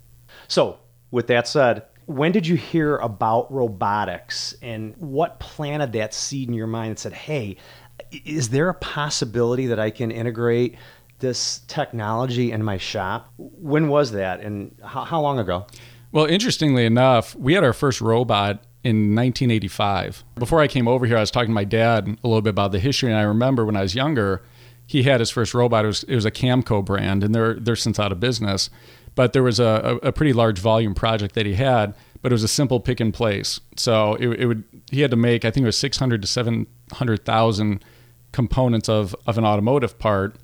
So, 0.47 0.79
with 1.11 1.27
that 1.27 1.47
said, 1.47 1.83
when 2.05 2.31
did 2.31 2.47
you 2.47 2.55
hear 2.55 2.97
about 2.97 3.51
robotics 3.53 4.55
and 4.61 4.95
what 4.97 5.39
planted 5.39 5.91
that 5.93 6.13
seed 6.13 6.47
in 6.47 6.53
your 6.53 6.67
mind 6.67 6.89
and 6.91 6.99
said, 6.99 7.13
hey, 7.13 7.57
is 8.11 8.49
there 8.49 8.69
a 8.69 8.73
possibility 8.73 9.67
that 9.67 9.79
I 9.79 9.89
can 9.89 10.11
integrate 10.11 10.75
this 11.19 11.59
technology 11.67 12.51
in 12.51 12.63
my 12.63 12.77
shop? 12.77 13.33
When 13.37 13.89
was 13.89 14.11
that 14.11 14.39
and 14.39 14.75
how, 14.83 15.03
how 15.03 15.21
long 15.21 15.39
ago? 15.39 15.67
Well, 16.11 16.25
interestingly 16.25 16.85
enough, 16.85 17.35
we 17.35 17.53
had 17.53 17.63
our 17.63 17.73
first 17.73 17.99
robot 17.99 18.63
in 18.83 19.13
1985. 19.13 20.23
Before 20.35 20.61
I 20.61 20.67
came 20.67 20.87
over 20.87 21.05
here, 21.05 21.17
I 21.17 21.19
was 21.19 21.31
talking 21.31 21.49
to 21.49 21.53
my 21.53 21.65
dad 21.65 22.07
a 22.23 22.27
little 22.27 22.41
bit 22.41 22.51
about 22.51 22.71
the 22.71 22.79
history, 22.79 23.09
and 23.09 23.19
I 23.19 23.23
remember 23.23 23.65
when 23.65 23.75
I 23.75 23.81
was 23.81 23.95
younger, 23.95 24.43
he 24.85 25.03
had 25.03 25.19
his 25.19 25.29
first 25.29 25.53
robot. 25.53 25.83
It 25.83 25.87
was, 25.89 26.03
it 26.03 26.15
was 26.15 26.23
a 26.23 26.31
Camco 26.31 26.85
brand, 26.85 27.23
and 27.25 27.35
they're 27.35 27.55
they're 27.55 27.75
since 27.75 27.99
out 27.99 28.13
of 28.13 28.21
business. 28.21 28.69
But 29.17 29.33
there 29.33 29.41
was 29.41 29.59
a, 29.59 29.97
a, 30.03 30.11
pretty 30.11 30.31
large 30.31 30.59
volume 30.59 30.93
project 30.93 31.33
that 31.33 31.47
he 31.47 31.55
had, 31.55 31.95
but 32.21 32.31
it 32.31 32.35
was 32.35 32.43
a 32.43 32.47
simple 32.47 32.79
pick 32.79 32.99
and 32.99 33.11
place. 33.11 33.59
So 33.75 34.13
it, 34.19 34.27
it 34.27 34.45
would 34.45 34.63
he 34.91 35.01
had 35.01 35.09
to 35.09 35.17
make 35.17 35.43
I 35.43 35.49
think 35.49 35.63
it 35.63 35.65
was 35.65 35.77
600 35.77 36.21
to 36.21 36.27
700 36.27 37.25
thousand 37.25 37.83
components 38.31 38.87
of 38.87 39.15
of 39.25 39.39
an 39.39 39.43
automotive 39.43 39.97
part, 39.97 40.35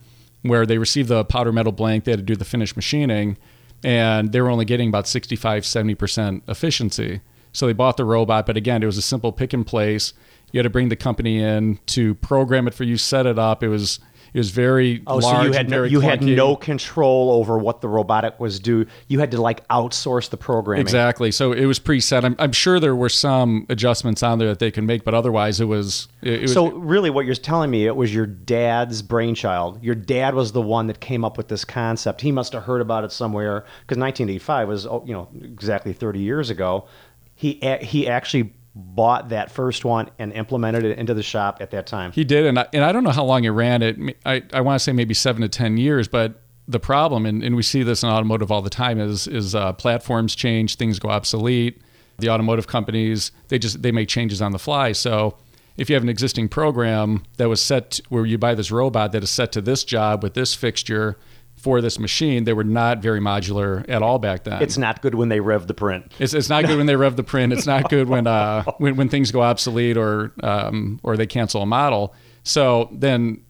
where 0.42 0.66
they 0.66 0.80
received 0.80 1.10
the 1.10 1.24
powder 1.24 1.52
metal 1.52 1.72
blank, 1.72 2.06
they 2.06 2.14
had 2.14 2.20
to 2.20 2.26
do 2.26 2.36
the 2.36 2.46
finished 2.46 2.76
machining, 2.76 3.38
and 3.84 4.32
they 4.32 4.42
were 4.42 4.50
only 4.50 4.66
getting 4.66 4.90
about 4.90 5.08
65 5.08 5.68
70 5.68 5.94
percent 5.94 6.44
efficiency. 6.48 7.22
So 7.52 7.68
they 7.68 7.74
bought 7.74 7.98
the 7.98 8.06
robot, 8.06 8.48
but 8.48 8.58
again, 8.58 8.82
it 8.82 8.88
was 8.88 8.98
a 8.98 9.04
simple 9.04 9.32
pick 9.32 9.54
and 9.54 9.68
place. 9.68 10.14
You 10.52 10.58
had 10.58 10.64
to 10.64 10.72
bring 10.72 10.90
the 10.90 10.96
company 10.96 11.44
in 11.44 11.78
to 11.86 12.16
program 12.16 12.68
it 12.68 12.74
for 12.74 12.86
you, 12.86 12.98
set 12.98 13.28
it 13.28 13.38
up. 13.38 13.62
It 13.62 13.68
was 13.68 14.00
it 14.34 14.38
was 14.38 14.50
very 14.50 15.04
Oh, 15.06 15.18
large 15.18 15.24
so 15.24 15.44
you 15.44 15.52
had 15.54 15.70
no, 15.70 15.84
you 15.84 16.00
had 16.00 16.24
no 16.24 16.56
control 16.56 17.32
over 17.32 17.58
what 17.58 17.82
the 17.82 17.88
robotic 17.88 18.40
was 18.40 18.60
do. 18.60 18.86
You 19.08 19.20
had 19.20 19.32
to 19.32 19.42
like 19.42 19.68
outsource 19.68 20.30
the 20.30 20.38
programming. 20.38 20.82
Exactly. 20.82 21.32
So 21.32 21.52
it 21.52 21.66
was 21.66 21.80
preset. 21.80 22.24
I'm, 22.24 22.36
I'm 22.40 22.52
sure 22.52 22.80
there 22.80 22.96
were 22.96 23.10
some 23.10 23.66
adjustments 23.70 24.24
on 24.24 24.40
there 24.40 24.48
that 24.48 24.60
they 24.60 24.72
could 24.72 24.86
make, 24.86 25.04
but 25.04 25.14
otherwise 25.14 25.62
it 25.62 25.66
was. 25.66 26.08
It, 26.22 26.34
it 26.34 26.42
was 26.44 26.54
So 26.54 26.72
really, 26.72 27.10
what 27.10 27.26
you're 27.26 27.36
telling 27.36 27.70
me, 27.70 27.86
it 27.86 27.96
was 27.96 28.14
your 28.14 28.26
dad's 28.26 29.02
brainchild. 29.02 29.84
Your 29.84 29.96
dad 29.96 30.34
was 30.34 30.52
the 30.52 30.62
one 30.62 30.88
that 30.88 31.00
came 31.00 31.24
up 31.24 31.38
with 31.38 31.48
this 31.48 31.64
concept. 31.64 32.22
He 32.22 32.32
must 32.32 32.54
have 32.54 32.64
heard 32.64 32.82
about 32.82 33.04
it 33.04 33.12
somewhere 33.12 33.62
because 33.82 34.00
1985 34.00 34.68
was, 34.68 34.88
oh, 34.88 35.04
you 35.06 35.14
know, 35.14 35.30
exactly 35.44 35.94
30 35.94 36.20
years 36.20 36.50
ago. 36.50 36.88
He 37.36 37.60
he 37.82 38.08
actually 38.08 38.54
bought 38.76 39.30
that 39.30 39.52
first 39.52 39.86
one 39.86 40.10
and 40.18 40.34
implemented 40.34 40.84
it 40.84 40.98
into 40.98 41.14
the 41.14 41.24
shop 41.24 41.58
at 41.62 41.72
that 41.72 41.86
time. 41.86 42.12
he 42.12 42.24
did, 42.24 42.46
and 42.46 42.58
I, 42.58 42.68
and 42.74 42.84
I 42.84 42.92
don't 42.92 43.04
know 43.04 43.12
how 43.12 43.24
long 43.24 43.44
it 43.44 43.50
ran. 43.50 43.82
It 43.82 44.18
I, 44.26 44.42
I 44.52 44.62
want 44.62 44.80
to 44.80 44.84
say 44.84 44.92
maybe 44.92 45.14
seven 45.14 45.42
to 45.42 45.50
ten 45.50 45.78
years, 45.78 46.08
but 46.08 46.42
the 46.68 46.80
problem, 46.80 47.26
and, 47.26 47.44
and 47.44 47.56
we 47.56 47.64
see 47.64 47.84
this 47.84 48.04
in 48.04 48.10
automotive 48.10 48.52
all 48.52 48.62
the 48.62 48.70
time, 48.70 49.00
is 49.00 49.28
is 49.28 49.54
uh, 49.54 49.74
platforms 49.74 50.36
change, 50.36 50.76
things 50.76 51.00
go 51.00 51.10
obsolete. 51.10 51.82
The 52.20 52.30
automotive 52.30 52.68
companies 52.68 53.32
they 53.48 53.60
just 53.60 53.82
they 53.82 53.92
make 53.92 54.08
changes 54.08 54.42
on 54.42 54.52
the 54.52 54.60
fly. 54.60 54.92
So 54.92 55.38
if 55.78 55.90
you 55.90 55.96
have 55.96 56.04
an 56.04 56.10
existing 56.10 56.50
program 56.50 57.24
that 57.38 57.50
was 57.50 57.62
set 57.62 58.00
where 58.10 58.26
you 58.26 58.38
buy 58.38 58.54
this 58.56 58.72
robot 58.72 59.12
that 59.12 59.24
is 59.24 59.30
set 59.30 59.52
to 59.54 59.62
this 59.62 59.84
job 59.84 60.22
with 60.22 60.36
this 60.36 60.54
fixture 60.54 61.18
for 61.64 61.80
this 61.80 61.98
machine, 61.98 62.44
they 62.44 62.52
were 62.52 62.66
not 62.66 63.02
very 63.02 63.22
modular 63.22 63.88
at 63.88 64.02
all 64.02 64.20
back 64.20 64.44
then. 64.44 64.62
It's 64.62 64.78
not 64.78 65.02
good 65.02 65.16
when 65.16 65.30
they 65.30 65.40
rev 65.40 65.66
the 65.66 65.74
print. 65.74 66.12
It's, 66.20 66.34
it's 66.34 66.50
not 66.50 66.66
good 66.66 66.76
when 66.76 66.88
they 66.88 66.98
rev 66.98 67.16
the 67.16 67.24
print. 67.24 67.54
It's 67.54 67.66
not 67.66 67.90
good 67.90 68.10
when 68.10 68.28
uh, 68.28 68.64
when, 68.80 68.98
when 68.98 69.08
things 69.08 69.32
go 69.32 69.42
obsolete 69.42 69.96
or 69.96 70.34
um, 70.44 71.00
or 71.04 71.16
they 71.16 71.26
cancel 71.26 71.62
a 71.62 71.66
model. 71.66 72.14
So 72.44 72.90
then 72.92 73.46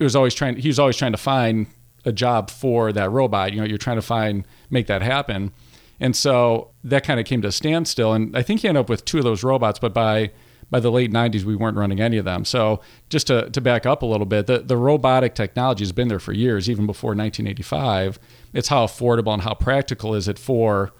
it 0.00 0.02
was 0.02 0.16
always 0.16 0.34
trying. 0.34 0.56
He 0.56 0.66
was 0.66 0.80
always 0.80 0.96
trying 0.96 1.12
to 1.12 1.18
find 1.18 1.68
a 2.04 2.10
job 2.10 2.50
for 2.50 2.92
that 2.92 3.12
robot. 3.12 3.52
You 3.52 3.60
know, 3.60 3.66
you're 3.66 3.78
trying 3.78 3.98
to 3.98 4.02
find 4.02 4.44
make 4.68 4.88
that 4.88 5.02
happen. 5.02 5.52
And 6.00 6.16
so 6.16 6.72
that 6.82 7.04
kind 7.04 7.20
of 7.20 7.26
came 7.26 7.42
to 7.42 7.48
a 7.48 7.52
standstill. 7.52 8.12
And 8.12 8.36
I 8.36 8.42
think 8.42 8.62
he 8.62 8.68
ended 8.68 8.80
up 8.80 8.88
with 8.88 9.04
two 9.04 9.18
of 9.18 9.24
those 9.24 9.44
robots, 9.44 9.78
but 9.78 9.94
by 9.94 10.32
by 10.72 10.80
the 10.80 10.90
late 10.90 11.12
90s, 11.12 11.44
we 11.44 11.54
weren't 11.54 11.76
running 11.76 12.00
any 12.00 12.16
of 12.16 12.24
them. 12.24 12.46
So 12.46 12.80
just 13.10 13.26
to, 13.26 13.50
to 13.50 13.60
back 13.60 13.84
up 13.84 14.00
a 14.00 14.06
little 14.06 14.24
bit, 14.24 14.46
the, 14.46 14.58
the 14.58 14.78
robotic 14.78 15.34
technology 15.34 15.84
has 15.84 15.92
been 15.92 16.08
there 16.08 16.18
for 16.18 16.32
years, 16.32 16.68
even 16.70 16.86
before 16.86 17.10
1985. 17.10 18.18
It's 18.54 18.68
how 18.68 18.86
affordable 18.86 19.34
and 19.34 19.42
how 19.42 19.52
practical 19.52 20.14
is 20.14 20.28
it 20.28 20.38
for 20.38 20.92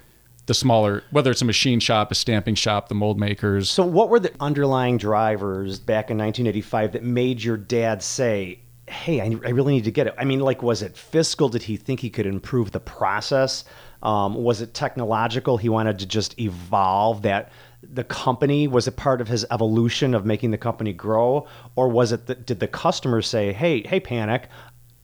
the 0.44 0.52
smaller, 0.52 1.04
whether 1.10 1.30
it's 1.30 1.40
a 1.40 1.46
machine 1.46 1.80
shop, 1.80 2.10
a 2.10 2.14
stamping 2.14 2.54
shop, 2.54 2.90
the 2.90 2.94
mold 2.94 3.18
makers. 3.18 3.70
So, 3.70 3.86
what 3.86 4.10
were 4.10 4.20
the 4.20 4.32
underlying 4.40 4.98
drivers 4.98 5.78
back 5.78 6.10
in 6.10 6.18
1985 6.18 6.92
that 6.92 7.02
made 7.02 7.42
your 7.42 7.56
dad 7.56 8.02
say, 8.02 8.58
"Hey, 8.86 9.20
I, 9.20 9.26
I 9.46 9.50
really 9.50 9.74
need 9.74 9.84
to 9.84 9.92
get 9.92 10.08
it"? 10.08 10.14
I 10.18 10.24
mean, 10.24 10.40
like, 10.40 10.62
was 10.62 10.82
it 10.82 10.96
fiscal? 10.96 11.48
Did 11.48 11.62
he 11.62 11.76
think 11.76 12.00
he 12.00 12.10
could 12.10 12.26
improve 12.26 12.72
the 12.72 12.80
process? 12.80 13.64
Um, 14.02 14.34
was 14.34 14.60
it 14.60 14.74
technological? 14.74 15.56
He 15.58 15.68
wanted 15.68 16.00
to 16.00 16.06
just 16.06 16.38
evolve 16.40 17.22
that 17.22 17.52
the 17.82 18.04
company. 18.04 18.68
Was 18.68 18.86
it 18.88 18.96
part 18.96 19.20
of 19.20 19.28
his 19.28 19.44
evolution 19.50 20.14
of 20.14 20.24
making 20.24 20.50
the 20.50 20.58
company 20.58 20.92
grow, 20.92 21.46
or 21.76 21.88
was 21.88 22.12
it? 22.12 22.26
that 22.26 22.46
did 22.46 22.60
the 22.60 22.68
customers 22.68 23.26
say, 23.26 23.52
"Hey, 23.52 23.82
hey, 23.82 24.00
Panek"? 24.00 24.44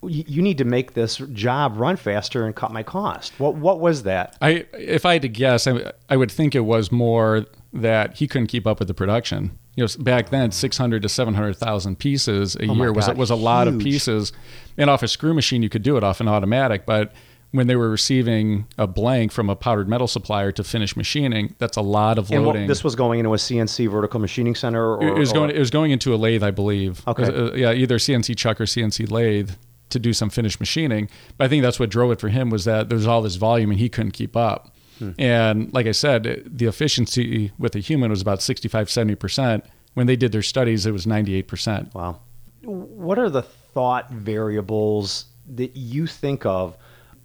You 0.03 0.43
need 0.43 0.59
to 0.59 0.65
make 0.65 0.95
this 0.95 1.17
job 1.33 1.77
run 1.77 1.97
faster 1.97 2.47
and 2.47 2.55
cut 2.55 2.73
my 2.73 2.85
cost. 2.85 3.33
What 3.39 3.57
what 3.57 3.81
was 3.81 4.05
that? 4.05 4.37
I, 4.41 4.67
if 4.73 5.05
I 5.05 5.15
had 5.15 5.23
to 5.23 5.29
guess, 5.29 5.67
I, 5.67 5.93
I 6.09 6.17
would 6.17 6.31
think 6.31 6.55
it 6.55 6.61
was 6.61 6.93
more 6.93 7.47
that 7.73 8.17
he 8.17 8.29
couldn't 8.29 8.47
keep 8.47 8.67
up 8.67 8.79
with 8.79 8.89
the 8.89 8.95
production. 8.95 9.59
You 9.75 9.85
know, 9.85 10.05
back 10.05 10.31
then, 10.31 10.53
six 10.53 10.79
hundred 10.79 11.03
to 11.03 11.09
seven 11.09 11.35
hundred 11.35 11.57
thousand 11.57 11.99
pieces 11.99 12.55
a 12.57 12.69
Oh 12.69 12.75
year 12.75 12.93
was 12.93 13.07
God, 13.07 13.17
was 13.17 13.31
a 13.31 13.37
lot 13.37 13.67
of 13.69 13.79
pieces. 13.81 14.33
And 14.77 14.89
off 14.89 15.03
a 15.03 15.09
screw 15.09 15.35
machine, 15.35 15.63
you 15.63 15.69
could 15.69 15.83
do 15.83 15.97
it 15.97 16.05
off 16.05 16.21
an 16.21 16.29
automatic, 16.29 16.87
but 16.87 17.13
when 17.51 17.67
they 17.67 17.77
were 17.77 17.89
receiving 17.89 18.67
a 18.77 18.87
blank 18.87 19.33
from 19.33 19.49
a 19.49 19.57
powdered 19.57 19.89
metal 19.89 20.07
supplier 20.07 20.53
to 20.53 20.63
finish 20.63 20.97
machining, 20.97 21.55
that's 21.59 21.77
a 21.79 21.83
lot 21.83 22.19
of 22.19 22.31
And 22.31 22.45
loading. 22.45 22.63
what, 22.63 22.69
this 22.69 22.85
was 22.85 22.95
going 22.95 23.21
into 23.21 23.33
a 23.33 23.37
CNC 23.39 23.91
vertical 23.91 24.21
machining 24.21 24.55
center, 24.55 24.97
or 24.97 25.09
it 25.09 25.19
was 25.19 25.31
or- 25.31 25.35
going. 25.35 25.51
It 25.51 25.59
was 25.59 25.71
going 25.71 25.91
into 25.91 26.15
a 26.15 26.17
lathe, 26.17 26.43
I 26.43 26.51
believe. 26.51 27.03
Okay. 27.07 27.25
Uh, 27.25 27.53
yeah, 27.55 27.73
either 27.73 27.97
CNC 27.99 28.37
chuck 28.37 28.61
or 28.61 28.65
CNC 28.65 29.11
lathe 29.11 29.53
to 29.91 29.99
do 29.99 30.13
some 30.13 30.29
finished 30.29 30.61
machining. 30.61 31.09
But 31.39 31.47
I 31.47 31.49
think 31.49 31.63
that's 31.63 31.81
what 31.81 31.89
drove 31.89 32.11
it 32.11 32.21
for 32.21 32.29
him 32.29 32.51
was 32.51 32.67
that 32.67 32.91
there's 32.91 33.07
all 33.07 33.23
this 33.23 33.37
volume 33.37 33.71
and 33.71 33.79
he 33.81 33.89
couldn't 33.89 34.11
keep 34.13 34.37
up. 34.37 34.75
Hmm. 34.99 35.13
And 35.19 35.73
like 35.73 35.87
I 35.87 35.93
said, 35.93 36.43
the 36.45 36.67
efficiency 36.67 37.53
with 37.59 37.75
a 37.75 37.79
human 37.79 38.11
was 38.11 38.21
about 38.21 38.43
65, 38.43 38.91
70 38.91 39.15
percent. 39.15 39.65
When 39.95 40.07
they 40.07 40.17
did 40.17 40.33
their 40.33 40.43
studies, 40.43 40.85
it 40.85 40.91
was 40.93 41.07
98 41.07 41.49
percent. 41.49 41.95
Wow. 41.95 42.21
What 42.63 43.19
are 43.19 43.31
the 43.31 43.41
thought 43.43 44.11
variables 44.11 45.25
that 45.55 45.75
you 45.77 46.07
think 46.07 46.45
of 46.45 46.77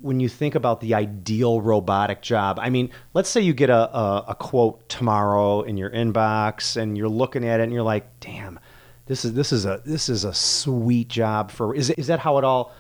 when 0.04 0.20
you 0.20 0.28
think 0.28 0.54
about 0.54 0.82
the 0.82 0.94
ideal 0.94 1.62
robotic 1.62 2.22
job? 2.22 2.60
I 2.62 2.70
mean, 2.70 2.92
let's 3.14 3.30
say 3.30 3.42
you 3.42 3.54
get 3.54 3.70
a, 3.70 3.98
a, 3.98 4.26
a 4.30 4.36
quote 4.36 4.88
tomorrow 4.90 5.62
in 5.62 5.78
your 5.78 5.90
inbox 5.90 6.76
and 6.76 6.98
you're 6.98 7.10
looking 7.10 7.46
at 7.48 7.60
it 7.60 7.64
and 7.64 7.74
you're 7.74 7.84
like, 7.84 8.20
damn, 8.20 8.60
this 9.06 9.26
is 9.26 9.34
this 9.34 9.52
is 9.52 9.66
a 9.66 9.82
this 9.86 10.10
is 10.10 10.24
a 10.24 10.34
sweet 10.34 11.08
job 11.08 11.52
for 11.52 11.74
is 11.76 11.90
is 11.92 12.08
that 12.08 12.20
how 12.20 12.38
it 12.38 12.44
all 12.44 12.74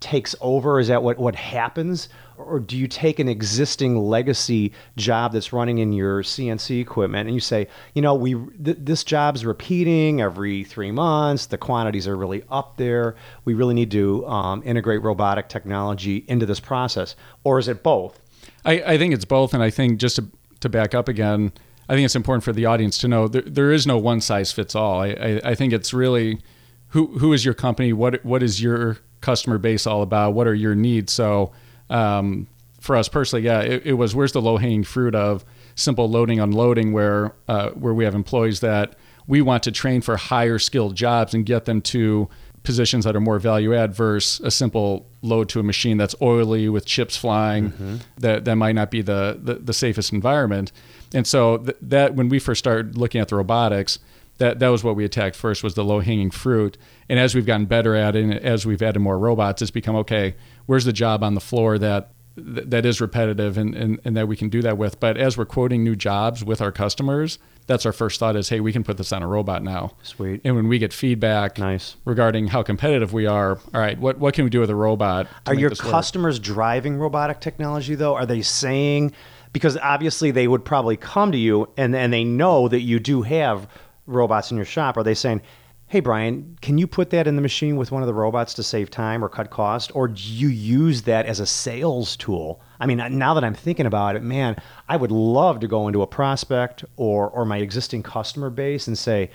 takes 0.00 0.34
over? 0.40 0.78
Is 0.78 0.88
that 0.88 1.02
what, 1.02 1.18
what 1.18 1.34
happens? 1.34 2.08
Or 2.36 2.60
do 2.60 2.76
you 2.76 2.86
take 2.86 3.18
an 3.18 3.28
existing 3.28 3.96
legacy 3.96 4.72
job 4.96 5.32
that's 5.32 5.52
running 5.52 5.78
in 5.78 5.92
your 5.92 6.22
CNC 6.22 6.80
equipment 6.80 7.28
and 7.28 7.34
you 7.34 7.40
say, 7.40 7.66
you 7.94 8.02
know, 8.02 8.14
we 8.14 8.34
th- 8.62 8.76
this 8.80 9.04
job's 9.04 9.44
repeating 9.44 10.20
every 10.20 10.64
three 10.64 10.90
months. 10.90 11.46
The 11.46 11.56
quantities 11.56 12.06
are 12.06 12.16
really 12.16 12.42
up 12.50 12.76
there. 12.76 13.16
We 13.46 13.54
really 13.54 13.74
need 13.74 13.90
to 13.92 14.26
um, 14.26 14.62
integrate 14.66 15.02
robotic 15.02 15.48
technology 15.48 16.24
into 16.28 16.44
this 16.44 16.60
process. 16.60 17.16
Or 17.42 17.58
is 17.58 17.68
it 17.68 17.82
both? 17.82 18.20
I, 18.64 18.82
I 18.82 18.98
think 18.98 19.14
it's 19.14 19.24
both, 19.24 19.54
and 19.54 19.62
I 19.62 19.70
think 19.70 19.98
just 19.98 20.16
to, 20.16 20.26
to 20.60 20.68
back 20.68 20.94
up 20.94 21.08
again, 21.08 21.52
I 21.88 21.94
think 21.94 22.04
it's 22.04 22.16
important 22.16 22.44
for 22.44 22.52
the 22.52 22.66
audience 22.66 22.98
to 22.98 23.08
know 23.08 23.28
there, 23.28 23.42
there 23.42 23.72
is 23.72 23.86
no 23.86 23.96
one 23.96 24.20
size 24.20 24.52
fits 24.52 24.74
all. 24.74 25.00
I, 25.00 25.08
I, 25.08 25.40
I 25.44 25.54
think 25.54 25.72
it's 25.72 25.94
really 25.94 26.40
who 26.88 27.18
who 27.18 27.32
is 27.32 27.44
your 27.44 27.54
company, 27.54 27.92
what 27.92 28.24
what 28.24 28.42
is 28.42 28.62
your 28.62 28.98
customer 29.26 29.58
base 29.58 29.86
all 29.86 30.02
about, 30.02 30.34
what 30.34 30.46
are 30.46 30.54
your 30.54 30.74
needs. 30.76 31.12
So 31.12 31.50
um, 31.90 32.46
for 32.80 32.94
us 32.96 33.08
personally, 33.08 33.44
yeah, 33.44 33.60
it, 33.60 33.84
it 33.84 33.92
was 33.94 34.14
where's 34.14 34.32
the 34.32 34.40
low 34.40 34.56
hanging 34.56 34.84
fruit 34.84 35.14
of 35.16 35.44
simple 35.74 36.08
loading 36.08 36.38
unloading 36.40 36.92
where 36.92 37.32
uh, 37.48 37.70
where 37.70 37.92
we 37.92 38.04
have 38.04 38.14
employees 38.14 38.60
that 38.60 38.94
we 39.26 39.42
want 39.42 39.64
to 39.64 39.72
train 39.72 40.00
for 40.00 40.16
higher 40.16 40.58
skilled 40.58 40.94
jobs 40.94 41.34
and 41.34 41.44
get 41.44 41.64
them 41.64 41.82
to 41.82 42.28
positions 42.62 43.04
that 43.04 43.14
are 43.14 43.20
more 43.20 43.38
value 43.38 43.74
add 43.74 43.94
versus 43.94 44.40
a 44.44 44.50
simple 44.50 45.06
load 45.22 45.48
to 45.48 45.60
a 45.60 45.62
machine 45.62 45.96
that's 45.96 46.16
oily 46.20 46.68
with 46.68 46.84
chips 46.84 47.16
flying 47.16 48.00
that 48.18 48.44
that 48.44 48.56
might 48.56 48.74
not 48.74 48.90
be 48.90 49.02
the 49.02 49.38
the, 49.42 49.54
the 49.54 49.72
safest 49.72 50.12
environment 50.12 50.72
and 51.14 51.26
so 51.26 51.58
th- 51.58 51.76
that 51.80 52.14
when 52.14 52.28
we 52.28 52.38
first 52.40 52.58
started 52.58 52.96
looking 52.96 53.20
at 53.20 53.28
the 53.28 53.36
robotics 53.36 53.98
that 54.38 54.58
that 54.58 54.68
was 54.68 54.84
what 54.84 54.96
we 54.96 55.04
attacked 55.04 55.36
first 55.36 55.62
was 55.62 55.74
the 55.74 55.84
low 55.84 56.00
hanging 56.00 56.30
fruit 56.30 56.76
and 57.08 57.18
as 57.18 57.34
we've 57.34 57.46
gotten 57.46 57.66
better 57.66 57.94
at 57.94 58.16
it 58.16 58.22
and 58.24 58.34
as 58.34 58.66
we've 58.66 58.82
added 58.82 59.00
more 59.00 59.18
robots 59.18 59.62
it's 59.62 59.70
become 59.70 59.96
okay 59.96 60.34
where's 60.66 60.84
the 60.84 60.92
job 60.92 61.22
on 61.22 61.34
the 61.34 61.40
floor 61.40 61.78
that 61.78 62.12
that 62.38 62.84
is 62.84 63.00
repetitive 63.00 63.56
and, 63.56 63.74
and, 63.74 63.98
and 64.04 64.14
that 64.14 64.28
we 64.28 64.36
can 64.36 64.50
do 64.50 64.60
that 64.60 64.76
with 64.76 65.00
but 65.00 65.16
as 65.16 65.38
we're 65.38 65.46
quoting 65.46 65.82
new 65.82 65.96
jobs 65.96 66.44
with 66.44 66.60
our 66.60 66.70
customers 66.70 67.38
that's 67.66 67.86
our 67.86 67.92
first 67.92 68.20
thought 68.20 68.36
is 68.36 68.50
hey 68.50 68.60
we 68.60 68.72
can 68.74 68.84
put 68.84 68.98
this 68.98 69.10
on 69.10 69.22
a 69.22 69.26
robot 69.26 69.62
now 69.62 69.92
Sweet. 70.02 70.42
and 70.44 70.54
when 70.54 70.68
we 70.68 70.78
get 70.78 70.92
feedback 70.92 71.58
Nice. 71.58 71.96
regarding 72.04 72.48
how 72.48 72.62
competitive 72.62 73.12
we 73.14 73.26
are, 73.26 73.58
all 73.74 73.80
right, 73.80 73.98
what, 73.98 74.18
what 74.18 74.34
can 74.34 74.44
we 74.44 74.50
do 74.50 74.60
with 74.60 74.70
a 74.70 74.74
robot? 74.74 75.26
Are 75.46 75.54
your 75.54 75.70
this 75.70 75.82
work? 75.82 75.90
customers 75.90 76.38
driving 76.38 76.98
robotic 76.98 77.40
technology 77.40 77.94
though? 77.94 78.14
Are 78.14 78.26
they 78.26 78.42
saying 78.42 79.12
because 79.52 79.78
obviously 79.78 80.30
they 80.30 80.46
would 80.46 80.64
probably 80.64 80.98
come 80.98 81.32
to 81.32 81.38
you 81.38 81.68
and 81.78 81.96
and 81.96 82.12
they 82.12 82.22
know 82.24 82.68
that 82.68 82.80
you 82.82 83.00
do 83.00 83.22
have 83.22 83.66
robots 84.06 84.50
in 84.50 84.56
your 84.56 84.66
shop. 84.66 84.96
Are 84.96 85.02
they 85.02 85.14
saying, 85.14 85.42
"Hey 85.86 86.00
Brian, 86.00 86.56
can 86.60 86.78
you 86.78 86.86
put 86.86 87.10
that 87.10 87.26
in 87.26 87.36
the 87.36 87.42
machine 87.42 87.76
with 87.76 87.92
one 87.92 88.02
of 88.02 88.06
the 88.06 88.14
robots 88.14 88.54
to 88.54 88.62
save 88.62 88.90
time 88.90 89.24
or 89.24 89.28
cut 89.28 89.50
cost?" 89.50 89.90
Or 89.94 90.08
do 90.08 90.22
you 90.22 90.48
use 90.48 91.02
that 91.02 91.26
as 91.26 91.40
a 91.40 91.46
sales 91.46 92.16
tool? 92.16 92.60
I 92.80 92.86
mean, 92.86 92.98
now 93.18 93.34
that 93.34 93.44
I'm 93.44 93.54
thinking 93.54 93.86
about 93.86 94.16
it, 94.16 94.22
man, 94.22 94.56
I 94.88 94.96
would 94.96 95.10
love 95.10 95.60
to 95.60 95.68
go 95.68 95.86
into 95.86 96.02
a 96.02 96.06
prospect 96.06 96.84
or 96.96 97.28
or 97.28 97.44
my 97.44 97.58
existing 97.58 98.02
customer 98.02 98.50
base 98.50 98.86
and 98.86 98.96
say, 98.98 99.30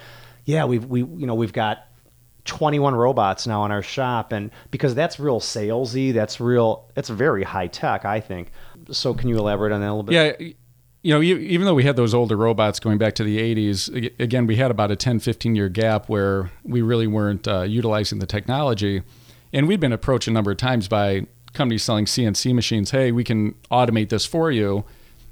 yeah, 0.45 0.65
we've 0.65 0.85
we 0.85 1.01
you 1.01 1.25
know 1.27 1.35
we've 1.35 1.53
got 1.53 1.87
21 2.45 2.95
robots 2.95 3.45
now 3.45 3.65
in 3.65 3.71
our 3.71 3.83
shop 3.83 4.31
and 4.31 4.49
because 4.71 4.95
that's 4.95 5.19
real 5.19 5.39
salesy 5.39 6.11
that's 6.11 6.39
real 6.39 6.89
it's 6.95 7.07
very 7.07 7.43
high 7.43 7.67
tech 7.67 8.03
i 8.03 8.19
think 8.19 8.51
so 8.89 9.13
can 9.13 9.29
you 9.29 9.37
elaborate 9.37 9.71
on 9.71 9.79
that 9.79 9.85
a 9.85 9.93
little 9.93 10.01
bit 10.01 10.15
Yeah, 10.39 10.49
you 11.03 11.13
know, 11.13 11.21
even 11.21 11.65
though 11.65 11.73
we 11.73 11.83
had 11.83 11.95
those 11.95 12.13
older 12.13 12.37
robots 12.37 12.79
going 12.79 12.97
back 12.97 13.15
to 13.15 13.23
the 13.23 13.39
80s, 13.39 14.19
again, 14.19 14.45
we 14.45 14.57
had 14.57 14.69
about 14.69 14.91
a 14.91 14.95
10, 14.95 15.19
15 15.19 15.55
year 15.55 15.67
gap 15.67 16.09
where 16.09 16.51
we 16.63 16.81
really 16.81 17.07
weren't 17.07 17.47
uh, 17.47 17.61
utilizing 17.61 18.19
the 18.19 18.27
technology. 18.27 19.01
And 19.51 19.67
we'd 19.67 19.79
been 19.79 19.93
approached 19.93 20.27
a 20.27 20.31
number 20.31 20.51
of 20.51 20.57
times 20.57 20.87
by 20.87 21.25
companies 21.53 21.83
selling 21.83 22.05
CNC 22.05 22.53
machines. 22.53 22.91
Hey, 22.91 23.11
we 23.11 23.23
can 23.23 23.55
automate 23.71 24.09
this 24.09 24.25
for 24.25 24.51
you. 24.51 24.85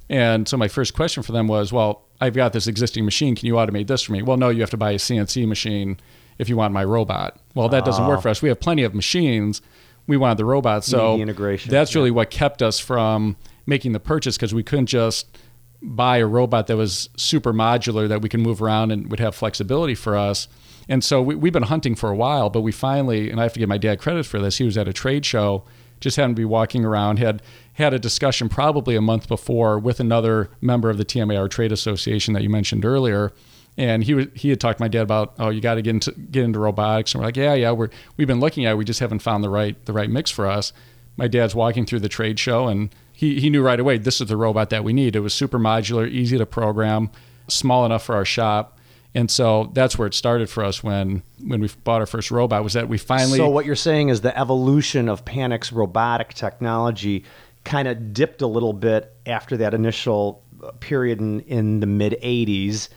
And 0.10 0.48
so 0.48 0.58
my 0.58 0.68
first 0.68 0.96
question 0.96 1.22
for 1.22 1.32
them 1.32 1.48
was, 1.48 1.72
well, 1.72 2.04
I've 2.20 2.34
got 2.34 2.52
this 2.52 2.66
existing 2.66 3.06
machine. 3.06 3.36
Can 3.36 3.46
you 3.46 3.54
automate 3.54 3.88
this 3.88 4.02
for 4.02 4.12
me? 4.12 4.24
Well, 4.24 4.38
no, 4.38 4.50
you 4.50 4.62
have 4.62 4.72
to 4.72 4.78
buy 4.78 4.92
a 4.92 4.98
CNC 4.98 5.48
machine 5.48 6.00
if 6.40 6.50
you 6.50 6.58
want 6.58 6.74
my 6.74 6.84
robot. 6.84 7.40
Well, 7.54 7.70
that 7.70 7.86
doesn't 7.86 8.08
work 8.08 8.22
for 8.22 8.30
us. 8.30 8.42
We 8.42 8.50
have 8.50 8.60
plenty 8.60 8.84
of 8.84 8.96
machines. 8.96 9.62
We 10.08 10.18
wanted 10.18 10.40
the 10.40 10.46
robot. 10.46 10.84
So 10.84 11.18
the 11.18 11.22
integration, 11.22 11.70
that's 11.70 11.94
really 11.94 12.12
what 12.12 12.32
kept 12.32 12.64
us 12.64 12.80
from 12.80 13.38
making 13.68 13.92
the 13.92 14.00
purchase 14.00 14.36
because 14.36 14.54
we 14.54 14.64
couldn't 14.64 14.88
just 14.88 15.38
buy 15.82 16.18
a 16.18 16.26
robot 16.26 16.68
that 16.68 16.78
was 16.78 17.10
super 17.16 17.54
modular 17.54 18.08
that 18.08 18.22
we 18.22 18.30
can 18.30 18.42
move 18.42 18.62
around 18.62 18.92
and 18.92 19.10
would 19.10 19.20
have 19.20 19.36
flexibility 19.36 19.96
for 19.96 20.16
us. 20.16 20.48
And 20.90 21.04
so 21.04 21.22
we, 21.22 21.36
we've 21.36 21.54
been 21.54 21.64
hunting 21.64 21.96
for 21.96 22.10
a 22.10 22.16
while, 22.16 22.50
but 22.50 22.62
we 22.62 22.72
finally, 22.72 23.30
and 23.30 23.40
I 23.40 23.44
have 23.44 23.54
to 23.54 23.60
give 23.60 23.70
my 23.70 23.78
dad 23.78 24.00
credit 24.00 24.26
for 24.26 24.40
this. 24.40 24.58
He 24.58 24.66
was 24.66 24.78
at 24.78 24.88
a 24.88 24.94
trade 24.94 25.26
show, 25.26 25.64
just 26.00 26.18
happened 26.18 26.36
to 26.36 26.40
be 26.40 26.46
walking 26.46 26.84
around, 26.84 27.20
had 27.20 27.42
had 27.74 27.94
a 27.94 28.00
discussion 28.00 28.50
probably 28.50 28.96
a 28.96 29.02
month 29.02 29.28
before 29.28 29.80
with 29.80 30.00
another 30.00 30.50
member 30.62 30.90
of 30.90 30.98
the 30.98 31.06
TMAR 31.06 31.50
Trade 31.50 31.72
Association 31.72 32.34
that 32.34 32.44
you 32.44 32.50
mentioned 32.50 32.84
earlier. 32.84 33.32
And 33.78 34.04
he 34.04 34.14
was, 34.14 34.28
he 34.36 34.50
had 34.50 34.60
talked 34.60 34.80
to 34.80 34.84
my 34.84 34.90
dad 34.90 35.04
about, 35.04 35.36
oh, 35.40 35.50
you 35.50 35.62
got 35.62 35.76
to 35.76 35.82
get 35.82 35.92
into 35.92 36.12
get 36.12 36.44
into 36.44 36.60
robotics. 36.60 37.14
And 37.14 37.22
we're 37.22 37.28
like, 37.28 37.38
yeah, 37.38 37.54
yeah, 37.54 37.72
we're 37.72 37.90
we've 38.18 38.28
been 38.28 38.42
looking 38.42 38.66
at, 38.66 38.72
it. 38.72 38.76
we 38.76 38.84
just 38.84 39.00
haven't 39.00 39.20
found 39.20 39.44
the 39.44 39.50
right 39.50 39.86
the 39.86 39.94
right 39.94 40.10
mix 40.10 40.30
for 40.30 40.48
us. 40.48 40.74
My 41.16 41.30
dad's 41.30 41.56
walking 41.56 41.86
through 41.86 42.00
the 42.00 42.10
trade 42.10 42.40
show, 42.40 42.68
and 42.68 42.90
he 43.20 43.38
he 43.42 43.50
knew 43.50 43.62
right 43.62 43.82
away 43.82 43.98
this 43.98 44.22
is 44.22 44.30
the 44.30 44.38
robot 44.38 44.70
that 44.70 44.86
we 44.86 44.94
need. 44.94 45.14
It 45.14 45.20
was 45.20 45.34
super 45.34 45.60
modular, 45.60 46.10
easy 46.10 46.38
to 46.38 46.46
program, 46.46 47.10
small 47.50 47.86
enough 47.86 48.02
for 48.02 48.16
our 48.16 48.24
shop. 48.24 48.80
And 49.14 49.30
so 49.30 49.72
that's 49.74 49.98
where 49.98 50.08
it 50.08 50.14
started 50.14 50.50
for 50.50 50.64
us 50.64 50.82
when 50.82 51.22
when 51.44 51.60
we 51.60 51.70
bought 51.84 52.00
our 52.00 52.06
first 52.06 52.32
robot 52.32 52.64
was 52.64 52.74
that 52.74 52.88
we 52.88 52.98
finally 52.98 53.38
So 53.38 53.50
what 53.50 53.66
you're 53.66 53.76
saying 53.76 54.08
is 54.08 54.22
the 54.22 54.38
evolution 54.40 55.10
of 55.10 55.26
Panek's 55.26 55.74
robotic 55.74 56.34
technology 56.34 57.26
kind 57.66 57.90
of 57.90 58.14
dipped 58.14 58.42
a 58.42 58.48
little 58.48 58.72
bit 58.72 59.14
after 59.26 59.58
that 59.58 59.74
initial 59.74 60.42
uh, 60.64 60.72
period 60.80 61.20
in, 61.20 61.42
in 61.42 61.82
the 61.82 61.88
mid 61.88 62.16
80s. 62.24 62.88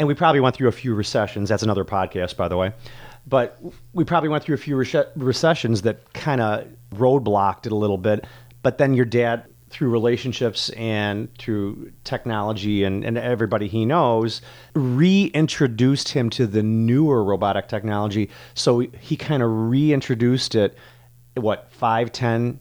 And 0.00 0.08
we 0.08 0.14
probably 0.14 0.40
went 0.40 0.56
through 0.56 0.68
a 0.68 0.72
few 0.72 0.96
recessions. 0.96 1.48
That's 1.48 1.62
another 1.62 1.84
podcast, 1.84 2.36
by 2.36 2.48
the 2.48 2.56
way. 2.56 2.72
But 3.24 3.62
we 3.92 4.02
probably 4.02 4.30
went 4.30 4.42
through 4.42 4.56
a 4.56 4.58
few 4.58 4.74
rece- 4.74 5.10
recessions 5.14 5.82
that 5.82 6.12
kind 6.12 6.40
of 6.40 6.66
roadblocked 6.92 7.66
it 7.66 7.72
a 7.72 7.76
little 7.76 7.98
bit. 7.98 8.26
But 8.62 8.78
then 8.78 8.94
your 8.94 9.04
dad, 9.04 9.44
through 9.70 9.88
relationships 9.88 10.68
and 10.70 11.32
through 11.38 11.92
technology 12.04 12.82
and, 12.84 13.04
and 13.04 13.16
everybody 13.16 13.68
he 13.68 13.86
knows, 13.86 14.42
reintroduced 14.74 16.10
him 16.10 16.28
to 16.30 16.46
the 16.46 16.62
newer 16.62 17.22
robotic 17.22 17.68
technology. 17.68 18.28
So 18.54 18.80
he 18.80 19.16
kind 19.16 19.42
of 19.42 19.70
reintroduced 19.70 20.54
it, 20.56 20.76
what, 21.34 21.70
5, 21.72 22.12
10, 22.12 22.58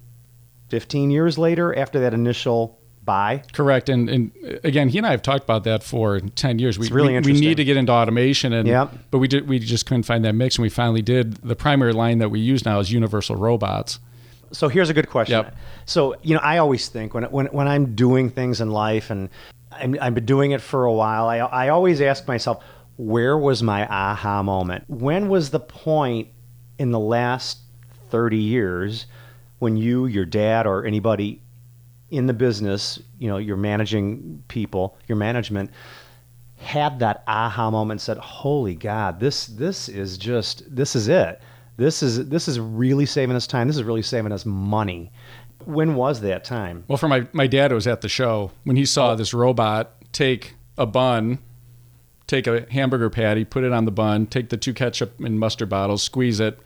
15 0.69 1.11
years 1.11 1.37
later 1.37 1.75
after 1.75 1.99
that 1.99 2.13
initial 2.13 2.79
buy? 3.09 3.43
Correct, 3.53 3.89
and 3.89 4.07
and 4.07 4.31
again, 4.63 4.89
he 4.89 4.99
and 4.99 5.07
I 5.07 5.11
have 5.11 5.23
talked 5.23 5.43
about 5.43 5.63
that 5.63 5.81
for 5.81 6.19
ten 6.19 6.59
years. 6.59 6.77
We 6.77 6.85
It's 6.85 6.91
really 6.91 7.19
we, 7.19 7.33
we 7.33 7.39
need 7.39 7.57
to 7.57 7.63
get 7.63 7.75
into 7.75 7.91
automation, 7.91 8.53
and 8.53 8.67
Yep. 8.67 8.93
but 9.09 9.17
we 9.17 9.27
did 9.27 9.47
we 9.47 9.57
just 9.57 9.87
couldn't 9.87 10.03
find 10.03 10.23
that 10.25 10.35
mix, 10.35 10.57
and 10.57 10.63
we 10.63 10.69
finally 10.69 11.01
did. 11.01 11.37
The 11.37 11.55
primary 11.55 11.93
line 11.93 12.19
that 12.19 12.29
we 12.29 12.39
use 12.39 12.65
now 12.65 12.79
is 12.79 12.91
Universal 12.91 13.37
Robots. 13.37 13.99
So 14.51 14.67
here's 14.67 14.89
a 14.89 14.93
good 14.93 15.09
question. 15.09 15.43
Yep. 15.43 15.55
So 15.85 16.15
you 16.21 16.35
know, 16.35 16.41
I 16.41 16.57
always 16.57 16.89
think 16.89 17.13
when 17.13 17.23
when 17.25 17.47
when 17.47 17.67
I'm 17.67 17.95
doing 17.95 18.29
things 18.29 18.61
in 18.61 18.71
life, 18.71 19.09
and 19.09 19.29
I'm, 19.71 19.97
I've 20.01 20.15
been 20.15 20.25
doing 20.25 20.51
it 20.51 20.61
for 20.61 20.85
a 20.85 20.93
while, 20.93 21.27
I 21.27 21.37
I 21.37 21.69
always 21.69 22.01
ask 22.01 22.27
myself, 22.27 22.63
where 22.97 23.37
was 23.37 23.63
my 23.63 23.87
aha 23.87 24.43
moment? 24.43 24.85
When 24.87 25.29
was 25.29 25.51
the 25.51 25.59
point 25.59 26.29
in 26.77 26.91
the 26.91 26.99
last 26.99 27.59
thirty 28.09 28.37
years 28.37 29.05
when 29.59 29.77
you, 29.77 30.05
your 30.05 30.25
dad, 30.25 30.65
or 30.65 30.85
anybody 30.85 31.41
in 32.11 32.25
the 32.25 32.33
business, 32.33 32.99
you 33.19 33.27
know, 33.27 33.37
you're 33.37 33.57
managing 33.57 34.43
people, 34.47 34.97
your 35.07 35.17
management, 35.17 35.69
had 36.57 36.99
that 36.99 37.23
aha 37.27 37.69
moment 37.69 38.01
said, 38.01 38.17
"Holy 38.17 38.75
God, 38.75 39.19
this 39.19 39.47
this 39.47 39.89
is 39.89 40.17
just 40.17 40.63
this 40.73 40.95
is 40.95 41.07
it. 41.07 41.41
This 41.79 42.03
is 42.03 42.27
this 42.29 42.47
is 42.47 42.59
really 42.59 43.05
saving 43.05 43.35
us 43.35 43.47
time. 43.47 43.67
This 43.67 43.77
is 43.77 43.83
really 43.83 44.01
saving 44.01 44.31
us 44.31 44.45
money." 44.45 45.11
When 45.65 45.95
was 45.95 46.21
that 46.21 46.43
time? 46.43 46.83
Well, 46.87 46.97
for 46.97 47.07
my 47.07 47.27
my 47.31 47.47
dad, 47.47 47.71
was 47.71 47.87
at 47.87 48.01
the 48.01 48.09
show 48.09 48.51
when 48.63 48.75
he 48.75 48.85
saw 48.85 49.11
oh. 49.11 49.15
this 49.15 49.33
robot 49.33 49.93
take 50.11 50.55
a 50.77 50.85
bun, 50.85 51.39
take 52.27 52.47
a 52.47 52.65
hamburger 52.71 53.09
patty, 53.09 53.45
put 53.45 53.63
it 53.63 53.71
on 53.71 53.85
the 53.85 53.91
bun, 53.91 54.25
take 54.25 54.49
the 54.49 54.57
two 54.57 54.73
ketchup 54.73 55.19
and 55.19 55.39
mustard 55.39 55.69
bottles, 55.69 56.03
squeeze 56.03 56.39
it, 56.39 56.59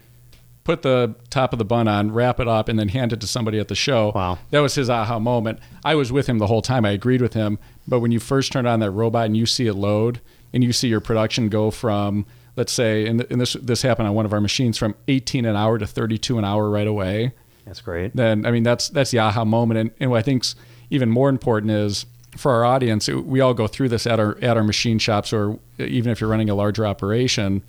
put 0.63 0.81
the 0.81 1.15
top 1.29 1.53
of 1.53 1.59
the 1.59 1.65
bun 1.65 1.87
on, 1.87 2.11
wrap 2.11 2.39
it 2.39 2.47
up, 2.47 2.69
and 2.69 2.79
then 2.79 2.89
hand 2.89 3.13
it 3.13 3.21
to 3.21 3.27
somebody 3.27 3.59
at 3.59 3.67
the 3.67 3.75
show. 3.75 4.11
Wow. 4.15 4.39
That 4.51 4.59
was 4.59 4.75
his 4.75 4.89
aha 4.89 5.19
moment. 5.19 5.59
I 5.83 5.95
was 5.95 6.11
with 6.11 6.27
him 6.27 6.39
the 6.39 6.47
whole 6.47 6.61
time. 6.61 6.85
I 6.85 6.91
agreed 6.91 7.21
with 7.21 7.33
him. 7.33 7.59
But 7.87 7.99
when 7.99 8.11
you 8.11 8.19
first 8.19 8.51
turn 8.51 8.65
on 8.65 8.79
that 8.79 8.91
robot 8.91 9.25
and 9.25 9.37
you 9.37 9.45
see 9.45 9.67
it 9.67 9.73
load 9.73 10.21
and 10.53 10.63
you 10.63 10.73
see 10.73 10.87
your 10.87 11.01
production 11.01 11.49
go 11.49 11.71
from, 11.71 12.25
let's 12.55 12.71
say, 12.71 13.07
and, 13.07 13.25
and 13.29 13.39
this 13.41 13.53
this 13.53 13.81
happened 13.81 14.07
on 14.07 14.13
one 14.13 14.25
of 14.25 14.33
our 14.33 14.41
machines 14.41 14.77
from 14.77 14.95
18 15.07 15.45
an 15.45 15.55
hour 15.55 15.77
to 15.77 15.87
32 15.87 16.37
an 16.37 16.45
hour 16.45 16.69
right 16.69 16.87
away 16.87 17.33
That's 17.65 17.81
great. 17.81 18.15
then 18.15 18.45
I 18.45 18.51
mean 18.51 18.63
that's 18.63 18.89
that's 18.89 19.11
the 19.11 19.19
aha 19.19 19.45
moment. 19.45 19.79
And, 19.79 19.91
and 19.99 20.11
what 20.11 20.19
I 20.19 20.21
think's 20.21 20.55
even 20.89 21.09
more 21.09 21.29
important 21.29 21.71
is 21.71 22.05
for 22.37 22.51
our 22.51 22.65
audience, 22.65 23.07
we 23.07 23.41
all 23.41 23.53
go 23.53 23.67
through 23.67 23.89
this 23.89 24.07
at 24.07 24.19
our 24.19 24.37
at 24.41 24.57
our 24.57 24.63
machine 24.63 24.99
shops, 24.99 25.33
or 25.33 25.59
even 25.77 26.11
if 26.11 26.19
you're 26.19 26.29
running 26.29 26.49
a 26.49 26.55
larger 26.55 26.85
operation, 26.85 27.63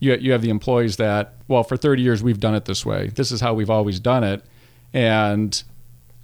you 0.00 0.14
you 0.16 0.32
have 0.32 0.42
the 0.42 0.50
employees 0.50 0.96
that 0.96 1.34
well 1.48 1.62
for 1.62 1.76
30 1.76 2.02
years 2.02 2.22
we've 2.22 2.40
done 2.40 2.54
it 2.54 2.64
this 2.64 2.84
way. 2.84 3.08
This 3.08 3.30
is 3.30 3.40
how 3.40 3.54
we've 3.54 3.70
always 3.70 4.00
done 4.00 4.24
it, 4.24 4.42
and 4.92 5.62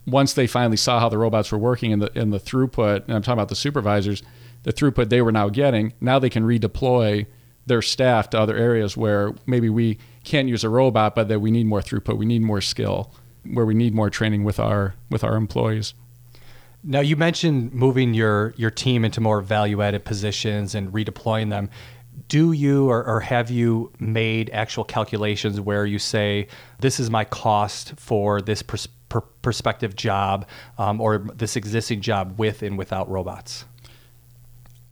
once 0.07 0.33
they 0.33 0.47
finally 0.47 0.77
saw 0.77 0.99
how 0.99 1.09
the 1.09 1.19
robots 1.19 1.53
were 1.53 1.59
working 1.59 1.93
and 1.93 2.03
the 2.03 2.11
and 2.19 2.33
the 2.33 2.41
throughput, 2.41 3.05
and 3.05 3.15
I'm 3.15 3.23
talking 3.23 3.39
about 3.39 3.49
the 3.49 3.55
supervisors, 3.55 4.23
the 4.63 4.73
throughput 4.73 5.09
they 5.09 5.23
were 5.23 5.33
now 5.33 5.49
getting, 5.49 5.93
now 6.01 6.19
they 6.19 6.31
can 6.31 6.45
redeploy 6.45 7.27
their 7.67 7.83
staff 7.83 8.31
to 8.31 8.41
other 8.41 8.57
areas 8.57 8.97
where 8.97 9.35
maybe 9.47 9.69
we 9.69 9.99
can't 10.25 10.49
use 10.49 10.65
a 10.65 10.69
robot, 10.69 11.15
but 11.15 11.29
that 11.29 11.41
we 11.41 11.51
need 11.51 11.67
more 11.67 11.81
throughput, 11.81 12.17
we 12.17 12.27
need 12.27 12.43
more 12.43 12.61
skill, 12.61 13.13
where 13.45 13.67
we 13.67 13.75
need 13.75 13.95
more 13.95 14.11
training 14.11 14.45
with 14.45 14.59
our 14.59 14.95
with 15.11 15.25
our 15.25 15.37
employees. 15.37 15.95
Now 16.85 17.01
you 17.01 17.17
mentioned 17.17 17.73
moving 17.73 18.15
your 18.15 18.55
your 18.57 18.71
team 18.71 19.05
into 19.05 19.21
more 19.21 19.41
value 19.41 19.83
added 19.83 20.05
positions 20.05 20.75
and 20.75 20.93
redeploying 20.93 21.51
them. 21.51 21.71
Do 22.29 22.53
you 22.53 22.91
or, 22.91 23.05
or 23.05 23.21
have 23.21 23.51
you 23.51 23.93
made 23.99 24.51
actual 24.51 24.85
calculations 24.85 25.61
where 25.61 25.87
you 25.87 25.99
say 25.99 26.49
this 26.81 27.01
is 27.01 27.09
my 27.09 27.25
cost 27.25 27.95
for 27.97 28.43
this 28.43 28.63
pers- 28.63 28.89
per- 29.09 29.21
prospective 29.21 29.97
job 29.97 30.47
um, 30.77 31.01
or 31.01 31.19
this 31.19 31.57
existing 31.57 32.01
job 32.01 32.39
with 32.39 32.63
and 32.63 32.77
without 32.77 33.09
robots? 33.09 33.65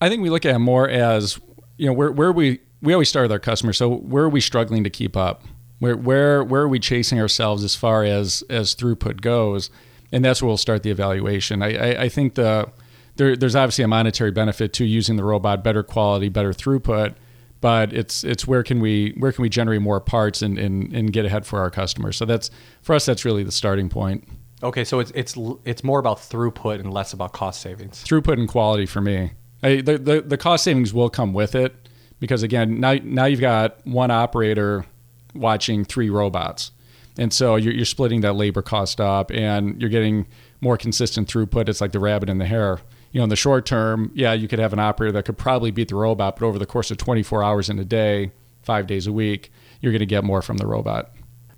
I 0.00 0.08
think 0.08 0.22
we 0.22 0.30
look 0.30 0.46
at 0.46 0.54
it 0.54 0.58
more 0.60 0.88
as 0.88 1.38
you 1.80 1.86
know 1.86 1.94
where 1.94 2.12
where 2.12 2.30
we 2.30 2.60
we 2.82 2.92
always 2.92 3.08
start 3.08 3.24
with 3.24 3.32
our 3.32 3.38
customers. 3.38 3.78
So 3.78 3.88
where 3.88 4.24
are 4.24 4.28
we 4.28 4.42
struggling 4.42 4.84
to 4.84 4.90
keep 4.90 5.16
up? 5.16 5.44
Where 5.78 5.96
where 5.96 6.44
where 6.44 6.60
are 6.60 6.68
we 6.68 6.78
chasing 6.78 7.18
ourselves 7.18 7.64
as 7.64 7.74
far 7.74 8.04
as 8.04 8.44
as 8.50 8.74
throughput 8.74 9.22
goes? 9.22 9.70
And 10.12 10.22
that's 10.22 10.42
where 10.42 10.48
we'll 10.48 10.58
start 10.58 10.82
the 10.82 10.90
evaluation. 10.90 11.62
I 11.62 11.74
I, 11.74 12.02
I 12.02 12.08
think 12.10 12.34
the 12.34 12.70
there, 13.16 13.34
there's 13.34 13.56
obviously 13.56 13.84
a 13.84 13.88
monetary 13.88 14.30
benefit 14.30 14.74
to 14.74 14.84
using 14.84 15.16
the 15.16 15.24
robot, 15.24 15.64
better 15.64 15.82
quality, 15.82 16.28
better 16.28 16.52
throughput. 16.52 17.14
But 17.62 17.94
it's 17.94 18.24
it's 18.24 18.46
where 18.46 18.62
can 18.62 18.80
we 18.80 19.14
where 19.16 19.32
can 19.32 19.40
we 19.40 19.48
generate 19.48 19.80
more 19.80 20.00
parts 20.00 20.42
and, 20.42 20.58
and, 20.58 20.92
and 20.92 21.10
get 21.14 21.24
ahead 21.24 21.46
for 21.46 21.60
our 21.60 21.70
customers. 21.70 22.18
So 22.18 22.26
that's 22.26 22.50
for 22.82 22.94
us 22.94 23.06
that's 23.06 23.24
really 23.24 23.42
the 23.42 23.52
starting 23.52 23.88
point. 23.88 24.28
Okay, 24.62 24.84
so 24.84 25.00
it's 25.00 25.12
it's 25.14 25.34
it's 25.64 25.82
more 25.82 25.98
about 25.98 26.18
throughput 26.18 26.78
and 26.78 26.92
less 26.92 27.14
about 27.14 27.32
cost 27.32 27.62
savings. 27.62 28.04
throughput 28.04 28.34
and 28.34 28.48
quality 28.48 28.84
for 28.84 29.00
me. 29.00 29.32
I, 29.62 29.80
the, 29.80 29.98
the 29.98 30.20
the 30.22 30.36
cost 30.38 30.64
savings 30.64 30.94
will 30.94 31.10
come 31.10 31.32
with 31.32 31.54
it 31.54 31.74
because 32.18 32.42
again 32.42 32.80
now 32.80 32.96
now 33.02 33.26
you've 33.26 33.40
got 33.40 33.84
one 33.86 34.10
operator 34.10 34.86
watching 35.34 35.84
three 35.84 36.10
robots, 36.10 36.70
and 37.18 37.32
so 37.32 37.56
you're, 37.56 37.72
you're 37.72 37.84
splitting 37.84 38.22
that 38.22 38.34
labor 38.34 38.62
cost 38.62 39.00
up 39.00 39.30
and 39.30 39.80
you're 39.80 39.90
getting 39.90 40.26
more 40.60 40.76
consistent 40.76 41.28
throughput. 41.28 41.68
It's 41.68 41.80
like 41.80 41.92
the 41.92 42.00
rabbit 42.00 42.28
and 42.30 42.40
the 42.40 42.46
hare. 42.46 42.80
You 43.12 43.18
know, 43.18 43.24
in 43.24 43.30
the 43.30 43.36
short 43.36 43.66
term, 43.66 44.12
yeah, 44.14 44.32
you 44.34 44.46
could 44.46 44.60
have 44.60 44.72
an 44.72 44.78
operator 44.78 45.10
that 45.12 45.24
could 45.24 45.36
probably 45.36 45.72
beat 45.72 45.88
the 45.88 45.96
robot, 45.96 46.36
but 46.38 46.46
over 46.46 46.58
the 46.60 46.66
course 46.66 46.90
of 46.92 46.96
24 46.98 47.42
hours 47.42 47.68
in 47.68 47.76
a 47.80 47.84
day, 47.84 48.30
five 48.62 48.86
days 48.86 49.08
a 49.08 49.12
week, 49.12 49.50
you're 49.80 49.90
going 49.90 49.98
to 49.98 50.06
get 50.06 50.22
more 50.22 50.42
from 50.42 50.58
the 50.58 50.66
robot. 50.66 51.10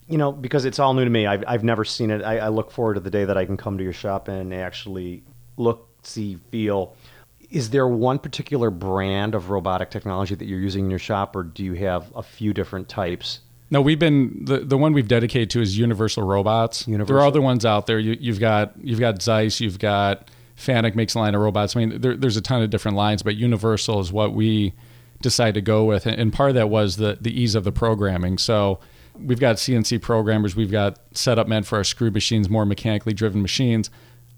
you 0.09 0.17
know, 0.17 0.33
because 0.33 0.65
it's 0.65 0.79
all 0.79 0.95
new 0.95 1.05
to 1.05 1.11
me. 1.11 1.27
I've, 1.27 1.45
I've 1.47 1.63
never 1.65 1.85
seen 1.85 2.11
it. 2.11 2.23
I, 2.23 2.39
I 2.39 2.49
look 2.49 2.71
forward 2.71 2.95
to 2.95 3.01
the 3.01 3.11
day 3.11 3.25
that 3.27 3.37
I 3.37 3.45
can 3.45 3.57
come 3.59 3.77
to 3.77 3.85
your 3.85 3.93
shop 3.93 4.29
and 4.29 4.55
actually 4.55 5.25
look, 5.59 5.89
see, 6.03 6.39
feel. 6.51 6.97
Is 7.53 7.71
there 7.71 7.87
one 7.87 8.19
particular 8.19 8.71
brand 8.71 9.35
of 9.35 9.51
robotic 9.51 9.91
technology 9.91 10.35
that 10.35 10.47
you're 10.47 10.59
using 10.59 10.85
in 10.85 10.91
your 10.91 10.99
shop, 10.99 11.37
or 11.37 11.43
do 11.43 11.63
you 11.63 11.75
have 11.75 12.11
a 12.17 12.23
few 12.23 12.55
different 12.55 12.89
types? 12.89 13.41
No, 13.71 13.81
we've 13.81 13.99
been 13.99 14.45
the, 14.45 14.61
the 14.61 14.79
one 14.79 14.93
we've 14.93 15.09
dedicated 15.09 15.51
to 15.51 15.61
is 15.61 15.79
Universal 15.79 16.25
Robots. 16.25 16.89
Universal. 16.89 17.15
There 17.15 17.23
are 17.23 17.27
other 17.27 17.43
ones 17.43 17.65
out 17.65 17.87
there. 17.87 17.99
You, 17.99 18.17
you've 18.19 18.41
got 18.41 18.73
you've 18.83 19.01
got 19.01 19.23
Zeiss, 19.23 19.61
you've 19.61 19.79
got 19.79 20.31
Fanuc 20.57 20.95
makes 20.95 21.15
a 21.15 21.19
line 21.19 21.35
of 21.35 21.41
robots. 21.41 21.77
I 21.77 21.81
mean, 21.81 22.01
there, 22.01 22.17
there's 22.17 22.37
a 22.37 22.43
ton 22.43 22.63
of 22.63 22.71
different 22.71 22.97
lines, 22.97 23.23
but 23.23 23.37
Universal 23.37 24.01
is 24.01 24.13
what 24.13 24.35
we 24.35 24.73
decided 25.21 25.55
to 25.55 25.61
go 25.61 25.85
with, 25.85 26.05
and, 26.05 26.33
part 26.33 26.51
of 26.51 26.55
that 26.57 26.69
was 26.69 26.97
the 26.97 27.19
the 27.21 27.39
ease 27.39 27.55
of 27.55 27.65
the 27.65 27.73
programming. 27.73 28.39
So 28.39 28.81
we've 29.19 29.41
got 29.41 29.57
CNC 29.57 30.01
programmers, 30.01 30.57
we've 30.57 30.71
got 30.71 30.99
setup 31.13 31.49
meant 31.49 31.67
for 31.67 31.77
our 31.77 31.85
screw 31.85 32.11
machines, 32.11 32.49
more 32.49 32.67
mechanically 32.67 33.13
driven 33.13 33.43
machines. 33.43 33.91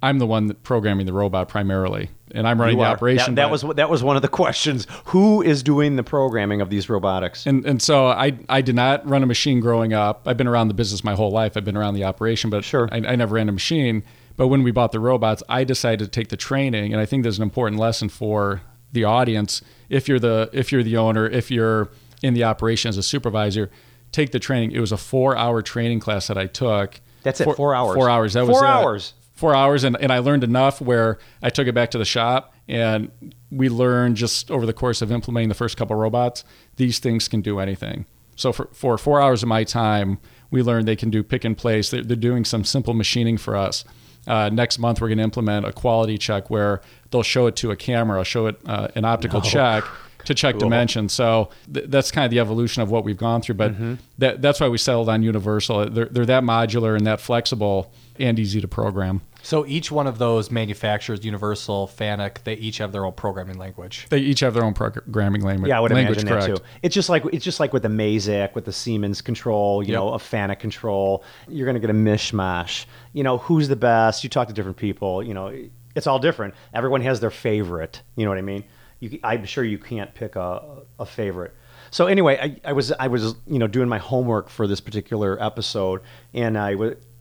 I'm 0.04 0.18
the 0.18 0.26
one 0.26 0.46
that 0.48 0.62
programming 0.62 1.06
the 1.06 1.12
robot 1.12 1.48
primarily, 1.48 2.10
and 2.32 2.46
I'm 2.46 2.60
running 2.60 2.78
the 2.78 2.84
operation. 2.84 3.34
That, 3.36 3.42
that 3.46 3.50
was 3.50 3.62
that 3.76 3.88
was 3.88 4.02
one 4.02 4.16
of 4.16 4.22
the 4.22 4.28
questions. 4.28 4.86
Who 5.06 5.40
is 5.42 5.62
doing 5.62 5.96
the 5.96 6.02
programming 6.02 6.60
of 6.60 6.68
these 6.70 6.88
robotics? 6.88 7.46
And 7.46 7.64
and 7.64 7.80
so 7.80 8.06
I 8.08 8.38
I 8.48 8.60
did 8.60 8.74
not 8.74 9.06
run 9.08 9.22
a 9.22 9.26
machine 9.26 9.60
growing 9.60 9.92
up. 9.92 10.22
I've 10.26 10.36
been 10.36 10.46
around 10.48 10.68
the 10.68 10.74
business 10.74 11.02
my 11.02 11.14
whole 11.14 11.30
life. 11.30 11.56
I've 11.56 11.64
been 11.64 11.76
around 11.76 11.94
the 11.94 12.04
operation, 12.04 12.50
but 12.50 12.64
Sure. 12.64 12.88
I, 12.92 12.96
I 12.98 13.16
never 13.16 13.34
ran 13.36 13.48
a 13.48 13.52
machine. 13.52 14.02
But 14.36 14.48
when 14.48 14.62
we 14.62 14.72
bought 14.72 14.92
the 14.92 15.00
robots, 15.00 15.42
I 15.48 15.64
decided 15.64 16.04
to 16.04 16.10
take 16.10 16.28
the 16.28 16.36
training, 16.36 16.92
and 16.92 17.00
I 17.00 17.06
think 17.06 17.22
there's 17.22 17.38
an 17.38 17.44
important 17.44 17.80
lesson 17.80 18.08
for 18.08 18.62
the 18.92 19.04
audience. 19.04 19.62
If 19.88 20.08
you're 20.08 20.18
the 20.20 20.50
if 20.52 20.70
you're 20.72 20.82
the 20.82 20.96
owner, 20.96 21.26
if 21.26 21.50
you're 21.50 21.88
in 22.22 22.34
the 22.34 22.44
operation 22.44 22.88
as 22.88 22.96
a 22.98 23.02
supervisor, 23.02 23.70
take 24.12 24.32
the 24.32 24.38
training. 24.40 24.72
It 24.72 24.80
was 24.80 24.92
a 24.92 24.96
four 24.96 25.36
hour 25.36 25.62
training 25.62 26.00
class 26.00 26.26
that 26.26 26.36
I 26.36 26.46
took. 26.46 27.00
That's 27.22 27.40
it, 27.40 27.44
four 27.56 27.74
hours. 27.74 27.94
Four 27.94 28.10
hours. 28.10 28.32
That 28.34 28.46
was 28.46 28.56
Four 28.58 28.64
it. 28.64 28.68
hours. 28.68 29.14
Four 29.34 29.54
hours, 29.54 29.84
and, 29.84 29.96
and 30.00 30.12
I 30.12 30.18
learned 30.20 30.44
enough 30.44 30.80
where 30.80 31.18
I 31.42 31.50
took 31.50 31.66
it 31.66 31.74
back 31.74 31.90
to 31.90 31.98
the 31.98 32.04
shop, 32.04 32.54
and 32.68 33.10
we 33.50 33.68
learned 33.68 34.16
just 34.16 34.50
over 34.50 34.64
the 34.64 34.72
course 34.72 35.02
of 35.02 35.10
implementing 35.10 35.48
the 35.48 35.54
first 35.54 35.76
couple 35.76 35.96
robots, 35.96 36.44
these 36.76 37.00
things 37.00 37.26
can 37.28 37.40
do 37.40 37.58
anything. 37.58 38.06
So 38.36 38.52
for, 38.52 38.68
for 38.72 38.96
four 38.96 39.20
hours 39.20 39.42
of 39.42 39.48
my 39.48 39.64
time, 39.64 40.18
we 40.50 40.62
learned 40.62 40.86
they 40.86 40.96
can 40.96 41.10
do 41.10 41.22
pick 41.22 41.44
and 41.44 41.56
place. 41.56 41.90
They're, 41.90 42.02
they're 42.02 42.16
doing 42.16 42.44
some 42.44 42.64
simple 42.64 42.94
machining 42.94 43.36
for 43.36 43.56
us. 43.56 43.84
Uh, 44.26 44.50
next 44.52 44.78
month, 44.78 45.00
we're 45.00 45.08
going 45.08 45.18
to 45.18 45.24
implement 45.24 45.66
a 45.66 45.72
quality 45.72 46.16
check 46.16 46.48
where 46.48 46.80
they'll 47.10 47.22
show 47.22 47.46
it 47.46 47.56
to 47.56 47.70
a 47.70 47.76
camera, 47.76 48.24
show 48.24 48.46
it 48.46 48.60
uh, 48.66 48.88
an 48.94 49.04
optical 49.04 49.40
check 49.40 49.84
to 50.24 50.34
check 50.34 50.58
dimensions. 50.58 51.12
So 51.12 51.50
th- 51.72 51.86
that's 51.88 52.10
kind 52.10 52.24
of 52.24 52.30
the 52.30 52.40
evolution 52.40 52.82
of 52.82 52.90
what 52.90 53.04
we've 53.04 53.16
gone 53.16 53.42
through. 53.42 53.56
But 53.56 53.72
mm-hmm. 53.72 53.94
that, 54.18 54.42
that's 54.42 54.60
why 54.60 54.68
we 54.68 54.78
settled 54.78 55.08
on 55.08 55.22
Universal. 55.22 55.90
They're, 55.90 56.06
they're 56.06 56.26
that 56.26 56.42
modular 56.42 56.96
and 56.96 57.06
that 57.06 57.20
flexible 57.20 57.92
and 58.18 58.38
easy 58.38 58.60
to 58.60 58.68
program. 58.68 59.22
So 59.44 59.66
each 59.66 59.92
one 59.92 60.06
of 60.06 60.16
those 60.16 60.50
manufacturers, 60.50 61.22
Universal, 61.22 61.88
Fanuc, 61.94 62.42
they 62.44 62.54
each 62.54 62.78
have 62.78 62.92
their 62.92 63.04
own 63.04 63.12
programming 63.12 63.58
language. 63.58 64.06
They 64.08 64.20
each 64.20 64.40
have 64.40 64.54
their 64.54 64.64
own 64.64 64.72
programming 64.72 65.42
language. 65.42 65.68
Yeah, 65.68 65.76
I 65.76 65.80
would 65.80 65.92
language, 65.92 66.22
imagine 66.22 66.52
that 66.52 66.56
too. 66.56 66.64
It's 66.82 66.94
just 66.94 67.10
like 67.10 67.26
it's 67.26 67.44
just 67.44 67.60
like 67.60 67.74
with 67.74 67.82
the 67.82 67.90
Mazak, 67.90 68.54
with 68.54 68.64
the 68.64 68.72
Siemens 68.72 69.20
control, 69.20 69.82
you 69.82 69.92
Yep. 69.92 70.00
know, 70.00 70.08
a 70.14 70.18
Fanuc 70.18 70.60
control. 70.60 71.24
You're 71.46 71.66
going 71.66 71.74
to 71.74 71.80
get 71.80 71.90
a 71.90 71.92
mishmash. 71.92 72.86
You 73.12 73.22
know, 73.22 73.36
who's 73.36 73.68
the 73.68 73.76
best? 73.76 74.24
You 74.24 74.30
talk 74.30 74.48
to 74.48 74.54
different 74.54 74.78
people. 74.78 75.22
You 75.22 75.34
know, 75.34 75.52
it's 75.94 76.06
all 76.06 76.18
different. 76.18 76.54
Everyone 76.72 77.02
has 77.02 77.20
their 77.20 77.30
favorite. 77.30 78.00
You 78.16 78.24
know 78.24 78.30
what 78.30 78.38
I 78.38 78.42
mean? 78.42 78.64
You, 79.12 79.20
I'm 79.22 79.44
sure 79.44 79.64
you 79.64 79.78
can't 79.78 80.14
pick 80.14 80.36
a, 80.36 80.82
a 80.98 81.06
favorite. 81.06 81.54
So 81.90 82.06
anyway, 82.06 82.38
I, 82.40 82.70
I 82.70 82.72
was 82.72 82.92
I 82.92 83.08
was 83.08 83.34
you 83.46 83.58
know 83.58 83.66
doing 83.66 83.88
my 83.88 83.98
homework 83.98 84.48
for 84.48 84.66
this 84.66 84.80
particular 84.80 85.40
episode, 85.42 86.00
and 86.32 86.58
I 86.58 86.74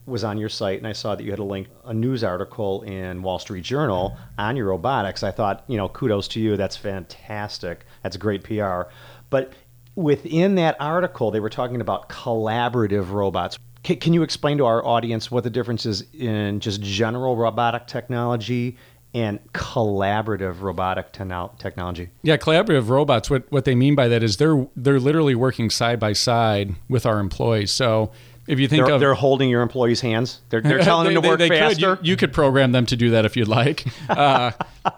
was 0.06 0.24
on 0.24 0.38
your 0.38 0.50
site 0.50 0.78
and 0.80 0.88
I 0.88 0.92
saw 0.92 1.16
that 1.16 1.24
you 1.24 1.30
had 1.30 1.40
a 1.40 1.44
link 1.44 1.68
a 1.86 1.94
news 1.94 2.24
article 2.24 2.82
in 2.82 3.22
Wall 3.22 3.40
Street 3.40 3.64
Journal 3.64 4.18
on 4.38 4.56
your 4.56 4.68
robotics. 4.68 5.24
I 5.24 5.32
thought 5.32 5.64
you 5.68 5.78
know 5.78 5.90
kudos 5.90 6.28
to 6.30 6.40
you. 6.40 6.58
That's 6.58 6.78
fantastic. 6.78 7.86
That's 8.02 8.18
great 8.18 8.44
PR. 8.44 8.84
But 9.30 9.54
within 9.96 10.56
that 10.56 10.76
article, 10.80 11.32
they 11.32 11.40
were 11.40 11.50
talking 11.50 11.82
about 11.82 12.10
collaborative 12.10 13.12
robots. 13.12 13.60
Can, 13.84 13.98
can 13.98 14.14
you 14.14 14.24
explain 14.24 14.58
to 14.60 14.66
our 14.66 14.86
audience 14.86 15.30
what 15.30 15.44
the 15.44 15.50
difference 15.50 15.86
is 15.86 16.06
in 16.14 16.62
just 16.62 16.82
general 16.82 17.36
robotic 17.36 17.86
technology 17.86 18.78
and 19.14 19.40
collaborative 19.54 20.62
robotic 20.62 21.12
technology? 21.12 22.10
Yeah, 22.24 22.38
collaborative 22.38 22.90
robots. 22.90 23.30
What 23.30 23.52
what 23.52 23.66
they 23.66 23.76
mean 23.76 23.96
by 23.96 24.08
that 24.08 24.24
is 24.24 24.38
they're 24.38 24.68
they're 24.76 25.00
literally 25.00 25.36
working 25.36 25.70
side 25.70 26.00
by 26.00 26.14
side 26.14 26.76
with 26.90 27.06
our 27.06 27.20
employees. 27.20 27.72
So 27.72 28.12
if 28.46 28.60
you 28.60 28.68
think 28.68 28.86
They're, 28.86 28.96
of 28.96 29.00
they're 29.00 29.14
holding 29.14 29.50
your 29.50 29.62
employees' 29.62 30.02
hands. 30.02 30.42
They're, 30.50 30.62
they're 30.62 30.80
telling 30.84 31.06
them 31.06 31.16
to 31.16 31.22
They- 31.22 31.28
work 31.30 31.40
they 31.40 31.50
could. 31.50 31.58
faster. 31.58 32.00
You, 32.02 32.12
you 32.12 32.16
could 32.18 32.34
program 32.34 32.72
them 32.74 32.86
to 32.88 32.96
do 32.98 33.12
that 33.12 33.24
if 33.26 33.38
you'd 33.38 33.48
like, 33.48 33.86
uh, 34.10 34.52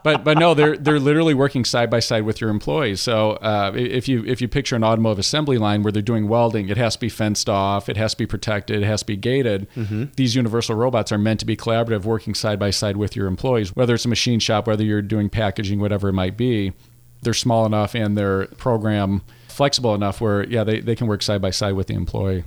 but 0.04 0.24
but 0.24 0.38
no, 0.40 0.54
they're 0.54 0.76
they're 0.78 1.00
literally 1.00 1.34
working 1.34 1.64
side 1.64 1.90
by 1.90 2.00
side 2.00 2.24
with 2.24 2.42
your 2.42 2.50
employees. 2.50 3.02
So 3.02 3.32
uh, 3.34 3.72
if 3.76 4.08
you 4.08 4.26
if 4.26 4.42
you 4.42 4.48
picture 4.48 4.76
an 4.76 4.84
automotive 4.84 5.20
assembly 5.20 5.58
line 5.58 5.84
where 5.84 5.92
they're 5.92 6.02
doing 6.02 6.28
welding, 6.28 6.70
it 6.70 6.78
has 6.78 6.96
to 6.96 7.00
be 7.00 7.10
fenced 7.10 7.48
off, 7.50 7.88
it 7.88 7.98
has 7.98 8.14
to 8.14 8.18
be 8.18 8.26
protected, 8.26 8.82
it 8.82 8.86
has 8.86 9.02
to 9.02 9.06
be 9.06 9.16
gated. 9.18 9.68
Mm-hmm. 9.76 10.06
These 10.16 10.36
universal 10.36 10.76
robots 10.76 11.12
are 11.12 11.18
meant 11.20 11.40
to 11.42 11.46
be 11.46 11.56
collaborative, 11.56 12.04
working 12.04 12.34
side 12.34 12.58
by 12.60 12.72
side 12.72 12.98
with 12.98 13.16
your 13.16 13.28
employees. 13.28 13.76
Whether 13.76 13.94
it's 13.94 14.06
a 14.06 14.10
machine 14.10 14.40
shop, 14.40 14.66
whether 14.68 14.84
you're 14.84 15.02
doing 15.04 15.30
packaging, 15.30 15.80
whatever 15.80 16.10
it 16.10 16.14
might 16.14 16.36
be, 16.36 16.74
they're 17.22 17.34
small 17.34 17.66
enough 17.66 17.96
and 17.96 18.18
they're 18.18 18.48
program 18.48 19.22
flexible 19.50 19.96
enough 19.96 20.20
where 20.20 20.46
yeah 20.48 20.64
they, 20.66 20.82
they 20.82 20.96
can 20.96 21.08
work 21.08 21.22
side 21.22 21.42
by 21.42 21.50
side 21.52 21.74
with 21.74 21.88
the 21.88 21.94
employee. 21.94 22.44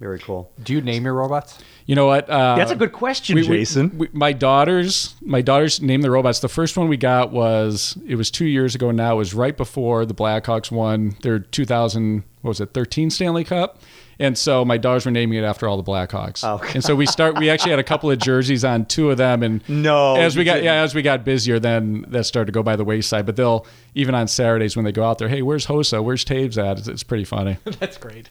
Very 0.00 0.18
cool. 0.18 0.50
Do 0.62 0.72
you 0.72 0.80
name 0.80 1.04
your 1.04 1.14
robots? 1.14 1.58
You 1.86 1.94
know 1.94 2.06
what? 2.06 2.28
Uh, 2.28 2.56
That's 2.56 2.70
a 2.72 2.76
good 2.76 2.92
question, 2.92 3.36
we- 3.36 3.42
we- 3.42 3.58
Jason. 3.58 3.92
we- 3.96 4.08
my 4.12 4.32
daughters, 4.32 5.14
my 5.22 5.40
daughters 5.40 5.80
named 5.80 6.02
the 6.02 6.10
robots. 6.10 6.40
The 6.40 6.48
first 6.48 6.76
one 6.76 6.88
we 6.88 6.96
got 6.96 7.30
was 7.30 7.96
it 8.06 8.16
was 8.16 8.30
two 8.30 8.46
years 8.46 8.74
ago 8.74 8.90
now. 8.90 9.14
It 9.14 9.18
was 9.18 9.34
right 9.34 9.56
before 9.56 10.04
the 10.04 10.14
Blackhawks 10.14 10.70
won 10.70 11.16
their 11.22 11.38
2000 11.38 12.24
what 12.42 12.48
was 12.50 12.60
it 12.60 12.74
13 12.74 13.08
Stanley 13.10 13.44
Cup, 13.44 13.80
and 14.18 14.36
so 14.36 14.64
my 14.64 14.76
daughters 14.76 15.04
were 15.06 15.10
naming 15.10 15.38
it 15.38 15.44
after 15.44 15.66
all 15.68 15.76
the 15.80 15.82
Blackhawks. 15.90 16.42
Oh, 16.44 16.60
and 16.74 16.82
so 16.84 16.94
we 16.94 17.06
start. 17.06 17.38
We 17.38 17.48
actually 17.48 17.70
had 17.70 17.78
a 17.80 17.84
couple 17.84 18.10
of 18.10 18.18
jerseys 18.18 18.64
on 18.64 18.84
two 18.86 19.10
of 19.10 19.16
them, 19.16 19.42
and 19.42 19.66
No, 19.68 20.16
as 20.16 20.36
we 20.36 20.44
got 20.44 20.54
didn't. 20.54 20.64
yeah 20.66 20.82
as 20.82 20.94
we 20.94 21.00
got 21.02 21.24
busier, 21.24 21.58
then 21.58 22.04
that 22.08 22.24
started 22.24 22.46
to 22.46 22.52
go 22.52 22.62
by 22.62 22.76
the 22.76 22.84
wayside. 22.84 23.24
But 23.26 23.36
they'll 23.36 23.64
even 23.94 24.14
on 24.14 24.26
Saturdays 24.28 24.76
when 24.76 24.84
they 24.84 24.92
go 24.92 25.04
out 25.04 25.18
there, 25.18 25.28
hey, 25.28 25.40
where's 25.42 25.66
Hossa? 25.66 26.02
Where's 26.02 26.24
Toews 26.24 26.62
at? 26.62 26.78
It's, 26.80 26.88
it's 26.88 27.02
pretty 27.04 27.24
funny. 27.24 27.56
That's 27.78 27.96
great. 27.96 28.28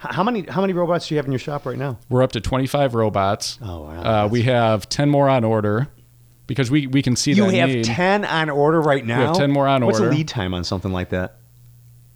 How 0.00 0.22
many 0.22 0.42
how 0.48 0.60
many 0.62 0.72
robots 0.72 1.08
do 1.08 1.14
you 1.14 1.18
have 1.18 1.26
in 1.26 1.32
your 1.32 1.38
shop 1.38 1.66
right 1.66 1.76
now? 1.76 1.98
We're 2.08 2.22
up 2.22 2.32
to 2.32 2.40
25 2.40 2.94
robots. 2.94 3.58
Oh, 3.62 3.82
wow. 3.82 4.24
Uh, 4.24 4.28
we 4.28 4.42
have 4.42 4.88
10 4.88 5.10
more 5.10 5.28
on 5.28 5.44
order 5.44 5.88
because 6.46 6.70
we, 6.70 6.86
we 6.86 7.02
can 7.02 7.16
see 7.16 7.32
You 7.32 7.44
that 7.46 7.54
have 7.54 7.68
need. 7.68 7.84
ten 7.84 8.24
on 8.24 8.48
order 8.50 8.80
right 8.80 9.04
now. 9.04 9.18
We 9.20 9.26
have 9.26 9.36
10 9.36 9.50
more 9.50 9.68
on 9.68 9.84
What's 9.84 9.98
order. 9.98 10.08
What's 10.08 10.16
the 10.16 10.18
lead 10.20 10.28
time 10.28 10.54
on 10.54 10.64
something 10.64 10.90
like 10.92 11.10
that? 11.10 11.36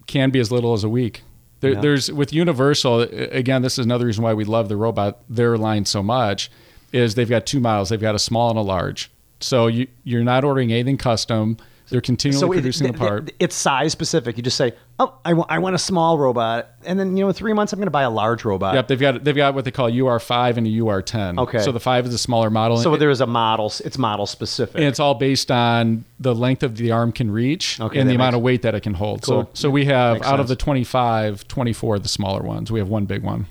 can 0.07 0.31
be 0.31 0.39
as 0.41 0.51
little 0.53 0.73
as 0.75 0.83
a 0.85 0.89
week. 0.89 1.23
There, 1.61 1.73
Yeah. 1.73 1.81
There's 1.81 2.11
with 2.13 2.33
Universal 2.33 3.03
again. 3.03 3.63
This 3.63 3.79
is 3.79 3.85
another 3.87 4.07
reason 4.07 4.23
why 4.25 4.35
we 4.35 4.45
love 4.45 4.69
the 4.69 4.77
robot 4.77 5.21
their 5.31 5.57
line 5.57 5.85
so 5.85 6.03
much. 6.03 6.51
Is 6.93 7.15
they've 7.15 7.29
got 7.29 7.47
two 7.47 7.59
models. 7.61 7.89
They've 7.91 8.01
got 8.01 8.15
a 8.15 8.19
small 8.19 8.51
and 8.51 8.59
a 8.59 8.63
large. 8.63 9.11
So 9.41 9.67
you 9.67 9.89
you're 10.05 10.25
not 10.25 10.45
ordering 10.45 10.73
anything 10.73 10.97
custom. 10.99 11.57
They're 11.91 12.01
continually 12.01 12.59
it- 12.59 12.61
producing 12.61 12.87
th- 12.87 12.93
the 12.95 12.99
part. 12.99 13.33
it's 13.39 13.55
size 13.55 13.93
specific. 13.93 14.37
You 14.37 14.43
just 14.43 14.57
say, 14.57 14.73
"Oh, 14.99 15.15
I 15.25 15.35
want, 15.35 15.75
a 15.75 15.79
small 15.79 16.19
robot," 16.19 16.69
and 16.85 16.99
then 16.99 17.17
you 17.17 17.25
know, 17.25 17.29
in 17.29 17.35
three 17.35 17.53
months, 17.53 17.73
I'm 17.73 17.79
going 17.79 17.87
to 17.87 17.91
buy 17.91 18.03
a 18.03 18.11
large 18.11 18.45
robot. 18.45 18.75
Yep, 18.75 18.89
they've 18.89 19.01
got 19.01 19.25
they've 19.25 19.37
got 19.37 19.55
what 19.55 19.65
they 19.65 19.71
call 19.71 19.91
UR5 19.91 20.57
and 20.57 20.67
a 20.67 20.71
UR10. 20.71 21.39
Okay. 21.39 21.59
So 21.59 21.73
the 21.73 21.81
five 21.81 22.07
is 22.07 22.15
a 22.15 22.19
smaller 22.19 22.49
model. 22.49 22.79
So 22.79 22.97
there 22.97 23.11
is 23.11 23.21
a 23.21 23.27
model. 23.27 23.73
It's 23.85 23.99
model 23.99 24.27
specific. 24.27 24.77
and 24.77 24.85
it's 24.85 24.99
all 24.99 25.15
based 25.15 25.51
on 25.51 26.05
the 26.19 26.35
length 26.35 26.63
of 26.63 26.77
the 26.77 26.91
arm 26.91 27.13
can 27.13 27.31
reach 27.31 27.81
Okay, 27.81 28.01
and 28.01 28.09
the 28.09 28.15
amount 28.15 28.37
of 28.37 28.43
weight 28.43 28.63
that 28.63 28.75
it 28.75 28.81
can 28.81 28.95
hold. 28.95 29.23
Cool. 29.23 29.45
So 29.45 29.49
so 29.53 29.71
we 29.71 29.85
have 29.85 30.23
out 30.23 30.41
of 30.41 30.49
the 30.49 30.57
25, 30.57 31.47
24 31.49 31.95
are 31.95 31.99
the 31.99 32.09
smaller 32.09 32.43
ones. 32.43 32.73
We 32.73 32.79
have 32.79 32.89
one 32.89 33.05
big 33.05 33.23
one. 33.23 33.47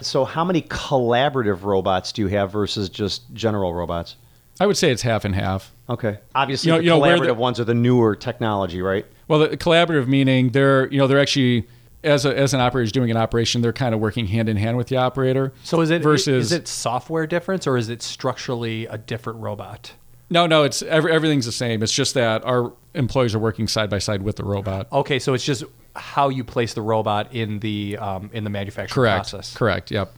so 0.00 0.24
how 0.24 0.44
many 0.44 0.62
collaborative 0.62 1.62
robots 1.62 2.12
do 2.12 2.22
you 2.22 2.28
have 2.28 2.50
versus 2.50 2.88
just 2.88 3.22
general 3.34 3.74
robots? 3.74 4.16
I 4.60 4.66
would 4.66 4.76
say 4.76 4.90
it's 4.90 5.02
half 5.02 5.24
and 5.24 5.34
half. 5.34 5.72
Okay. 5.88 6.18
Obviously, 6.34 6.68
You 6.68 6.72
know- 6.72 6.78
the 6.78 6.84
you 6.84 6.90
know, 6.90 7.00
collaborative 7.00 7.26
the- 7.26 7.34
ones 7.34 7.60
are 7.60 7.64
the 7.64 7.74
newer 7.74 8.14
technology, 8.16 8.80
right? 8.80 9.06
Well, 9.28 9.40
the 9.40 9.56
collaborative 9.56 10.06
meaning 10.06 10.50
they're 10.50 10.90
you 10.92 10.98
know 10.98 11.06
they're 11.06 11.20
actually 11.20 11.66
as 12.02 12.26
a, 12.26 12.36
as 12.36 12.52
an 12.52 12.60
operator 12.60 12.84
is 12.84 12.92
doing 12.92 13.10
an 13.10 13.16
operation, 13.16 13.62
they're 13.62 13.72
kind 13.72 13.94
of 13.94 14.00
working 14.00 14.26
hand 14.26 14.48
in 14.48 14.58
hand 14.58 14.76
with 14.76 14.88
the 14.88 14.96
operator. 14.98 15.52
So 15.64 15.80
is 15.80 15.90
it 15.90 16.02
versus 16.02 16.46
is 16.46 16.52
it 16.52 16.68
software 16.68 17.26
difference 17.26 17.66
or 17.66 17.76
is 17.76 17.88
it 17.88 18.02
structurally 18.02 18.86
a 18.86 18.98
different 18.98 19.40
robot? 19.40 19.92
no 20.30 20.46
no 20.46 20.64
it's 20.64 20.82
every, 20.82 21.12
everything's 21.12 21.46
the 21.46 21.52
same. 21.52 21.82
It's 21.82 21.92
just 21.92 22.14
that 22.14 22.44
our 22.44 22.72
employees 22.94 23.34
are 23.34 23.38
working 23.38 23.66
side 23.68 23.90
by 23.90 23.98
side 23.98 24.22
with 24.22 24.36
the 24.36 24.44
robot. 24.44 24.90
Okay, 24.92 25.18
so 25.18 25.34
it's 25.34 25.44
just 25.44 25.64
how 25.96 26.28
you 26.28 26.44
place 26.44 26.74
the 26.74 26.82
robot 26.82 27.32
in 27.34 27.60
the 27.60 27.96
um, 27.98 28.30
in 28.32 28.44
the 28.44 28.50
manufacturing 28.50 28.94
Correct. 28.94 29.30
process. 29.30 29.54
Correct. 29.56 29.90
Yep. 29.90 30.14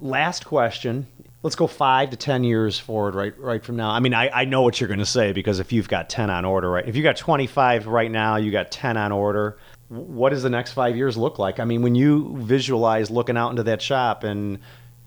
Last 0.00 0.46
question. 0.46 1.06
Let's 1.42 1.56
go 1.56 1.66
five 1.66 2.10
to 2.10 2.16
ten 2.16 2.44
years 2.44 2.78
forward, 2.78 3.14
right? 3.14 3.38
Right 3.38 3.64
from 3.64 3.76
now. 3.76 3.90
I 3.90 4.00
mean, 4.00 4.12
I, 4.12 4.28
I 4.28 4.44
know 4.44 4.62
what 4.62 4.80
you're 4.80 4.88
going 4.88 5.00
to 5.00 5.06
say 5.06 5.32
because 5.32 5.58
if 5.58 5.72
you've 5.72 5.88
got 5.88 6.10
ten 6.10 6.28
on 6.28 6.44
order, 6.44 6.70
right? 6.70 6.86
If 6.86 6.96
you 6.96 7.02
got 7.02 7.16
25 7.16 7.86
right 7.86 8.10
now, 8.10 8.36
you 8.36 8.50
got 8.50 8.70
10 8.70 8.96
on 8.96 9.10
order. 9.12 9.56
what 9.88 10.30
does 10.30 10.42
the 10.42 10.50
next 10.50 10.72
five 10.72 10.96
years 10.96 11.16
look 11.16 11.38
like? 11.38 11.58
I 11.58 11.64
mean, 11.64 11.82
when 11.82 11.94
you 11.94 12.36
visualize 12.38 13.10
looking 13.10 13.36
out 13.36 13.50
into 13.50 13.62
that 13.64 13.80
shop 13.80 14.22
in 14.24 14.58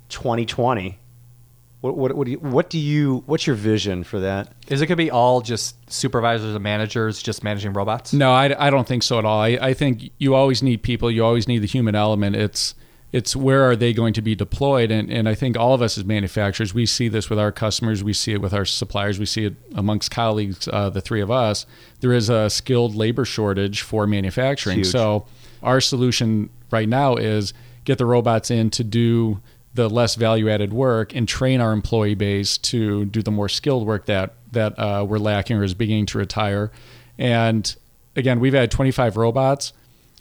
2020, 0.10 0.98
what 1.84 1.98
what 1.98 2.16
what 2.16 2.26
do 2.26 2.32
you, 2.32 2.38
what 2.40 2.70
do 2.70 2.80
you 2.80 3.24
what's 3.26 3.46
your 3.46 3.58
vision 3.58 4.06
for 4.06 4.22
that? 4.22 4.54
Is 4.70 4.82
it 4.82 4.88
going 4.88 4.96
to 4.98 5.04
be 5.04 5.12
all 5.12 5.42
just 5.42 5.76
supervisors 5.92 6.56
and 6.56 6.64
managers 6.64 7.22
just 7.22 7.44
managing 7.44 7.74
robots? 7.74 8.14
No, 8.14 8.32
I, 8.32 8.68
I 8.68 8.70
don't 8.70 8.88
think 8.88 9.04
so 9.04 9.20
at 9.20 9.26
all. 9.26 9.42
I, 9.42 9.58
I 9.62 9.74
think 9.74 10.10
you 10.18 10.34
always 10.34 10.64
need 10.64 10.82
people. 10.82 11.12
You 11.12 11.26
always 11.26 11.46
need 11.46 11.60
the 11.60 11.68
human 11.68 11.94
element. 11.94 12.38
It's 12.38 12.74
it's 13.14 13.36
where 13.36 13.64
are 13.64 13.76
they 13.76 13.94
going 13.94 14.12
to 14.14 14.24
be 14.24 14.34
deployed? 14.34 14.90
And, 14.90 15.10
and 15.10 15.30
I 15.30 15.36
think 15.36 15.56
all 15.56 15.76
of 15.76 15.84
us 15.84 16.00
as 16.00 16.04
manufacturers, 16.04 16.74
we 16.74 16.88
see 16.88 17.08
this 17.08 17.30
with 17.30 17.38
our 17.38 17.52
customers, 17.52 18.04
we 18.04 18.12
see 18.12 18.34
it 18.34 18.42
with 18.42 18.56
our 18.56 18.66
suppliers, 18.66 19.20
we 19.20 19.28
see 19.28 19.46
it 19.46 19.56
amongst 19.76 20.10
colleagues, 20.10 20.68
uh, 20.68 20.90
the 20.90 21.00
three 21.00 21.22
of 21.22 21.30
us. 21.30 21.68
There 22.00 22.12
is 22.12 22.30
a 22.30 22.50
skilled 22.50 22.96
labor 22.96 23.24
shortage 23.24 23.84
for 23.84 24.08
manufacturing. 24.08 24.80
Huge. 24.80 24.88
So 24.88 25.28
our 25.62 25.80
solution 25.80 26.50
right 26.72 26.90
now 26.90 27.16
is 27.16 27.54
get 27.86 28.00
the 28.00 28.06
robots 28.08 28.50
in 28.50 28.72
to 28.72 28.84
do 28.84 29.40
the 29.76 29.90
less 29.90 30.16
value 30.16 30.50
added 30.50 30.74
work 30.74 31.16
and 31.16 31.28
train 31.28 31.62
our 31.62 31.72
employee 31.72 32.16
base 32.16 32.58
to 32.58 33.06
do 33.06 33.22
the 33.22 33.32
more 33.32 33.50
skilled 33.50 33.86
work 33.86 34.06
that 34.08 34.34
that 34.52 34.78
uh, 34.78 35.06
we're 35.08 35.18
lacking 35.18 35.58
or 35.58 35.64
is 35.64 35.74
beginning 35.74 36.06
to 36.08 36.18
retire. 36.18 36.72
And 37.18 37.76
again, 38.16 38.40
we've 38.40 38.54
had 38.54 38.70
25 38.70 39.18
robots. 39.18 39.74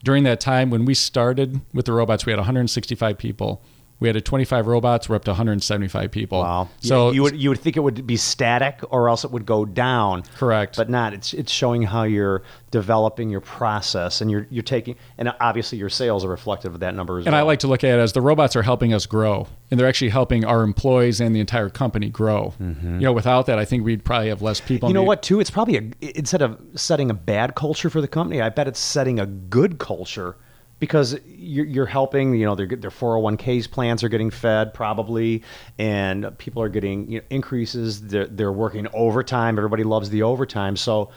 During 0.03 0.25
that 0.25 0.41
time, 0.41 0.71
when 0.71 0.85
we 0.85 0.95
started 0.95 1.61
with 1.73 1.87
the 1.87 1.93
robots, 1.93 2.27
we 2.27 2.33
had 2.33 2.39
165 2.39 3.19
people. 3.19 3.63
We 4.03 4.09
had 4.09 4.17
a 4.17 4.21
25 4.21 4.67
robots. 4.67 5.09
We're 5.09 5.17
up 5.17 5.25
to 5.25 5.31
175 5.31 6.11
people. 6.11 6.41
Wow. 6.41 6.69
So 6.81 7.11
you, 7.11 7.15
you 7.15 7.23
would 7.23 7.37
you 7.37 7.49
would 7.51 7.61
think 7.61 7.77
it 7.77 7.81
would 7.81 8.07
be 8.07 8.17
static, 8.17 8.81
or 8.91 9.09
else 9.09 9.25
it 9.25 9.31
would 9.31 9.47
go 9.47 9.65
down. 9.65 10.25
Correct. 10.37 10.77
But 10.77 10.91
not. 10.91 11.15
It's 11.15 11.33
it's 11.33 11.53
showing 11.53 11.83
how 11.83 12.03
you're 12.03 12.43
developing 12.73 13.31
your 13.31 13.41
process, 13.41 14.21
and 14.21 14.31
you're 14.31 14.47
you're 14.51 14.63
taking, 14.63 14.97
and 15.19 15.33
obviously 15.41 15.79
your 15.79 15.89
sales 15.89 16.25
are 16.25 16.29
reflective 16.29 16.75
of 16.75 16.81
that 16.81 16.95
number 16.95 17.19
as 17.19 17.27
And 17.27 17.33
well. 17.33 17.45
I 17.45 17.47
like 17.47 17.61
to 17.61 17.67
look 17.69 17.85
at 17.85 17.99
it 17.99 18.03
as 18.03 18.13
the 18.13 18.21
robots 18.21 18.57
are 18.57 18.63
helping 18.63 18.93
us 18.93 19.07
grow, 19.07 19.47
and 19.71 19.79
they're 19.79 19.89
actually 19.89 20.11
helping 20.11 20.45
our 20.45 20.63
employees 20.63 21.21
and 21.21 21.35
the 21.35 21.41
entire 21.41 21.69
company 21.71 22.09
grow. 22.11 22.55
You 22.59 22.75
know, 23.01 23.13
without 23.13 23.47
that, 23.47 23.59
I 23.59 23.65
think 23.65 23.85
we'd 23.85 24.05
probably 24.05 24.29
have 24.31 24.43
less 24.43 24.61
people. 24.61 24.89
Mm-hmm. 24.89 24.91
You 24.91 24.95
know 24.95 25.01
Maybe- 25.03 25.09
what? 25.09 25.23
Too, 25.23 25.39
it's 25.41 25.51
probably 25.51 25.77
a 25.77 26.19
instead 26.19 26.43
of 26.43 26.61
setting 26.75 27.09
a 27.11 27.15
bad 27.15 27.55
culture 27.55 27.89
for 27.89 28.01
the 28.01 28.09
company, 28.09 28.41
I 28.43 28.49
bet 28.49 28.67
it's 28.67 28.81
setting 28.81 29.21
a 29.21 29.27
good 29.27 29.79
culture 29.79 30.37
because 30.83 31.17
you're, 31.29 31.65
you're 31.65 31.87
helping. 31.87 32.35
You 32.35 32.45
know, 32.45 32.57
their 32.57 32.67
their 32.67 32.91
401ks 32.91 33.71
plans 33.71 34.03
are 34.03 34.09
getting 34.09 34.33
fed 34.33 34.75
probably, 34.75 35.45
and 35.79 36.37
people 36.39 36.61
are 36.61 36.69
getting 36.69 37.09
you 37.09 37.21
know, 37.21 37.25
increases. 37.31 38.09
They're 38.09 38.27
they're 38.27 38.51
working 38.51 38.89
overtime. 38.93 39.59
Everybody 39.59 39.85
loves 39.85 40.11
the 40.11 40.25
overtime, 40.25 40.77
so 40.77 41.11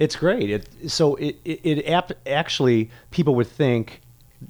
it's 0.00 0.16
great. 0.16 0.50
It 0.50 0.68
so 0.90 1.14
it 1.14 1.36
it, 1.44 1.86
it 1.86 2.18
actually 2.26 2.90
people 3.12 3.36
would 3.36 3.46
think 3.46 4.00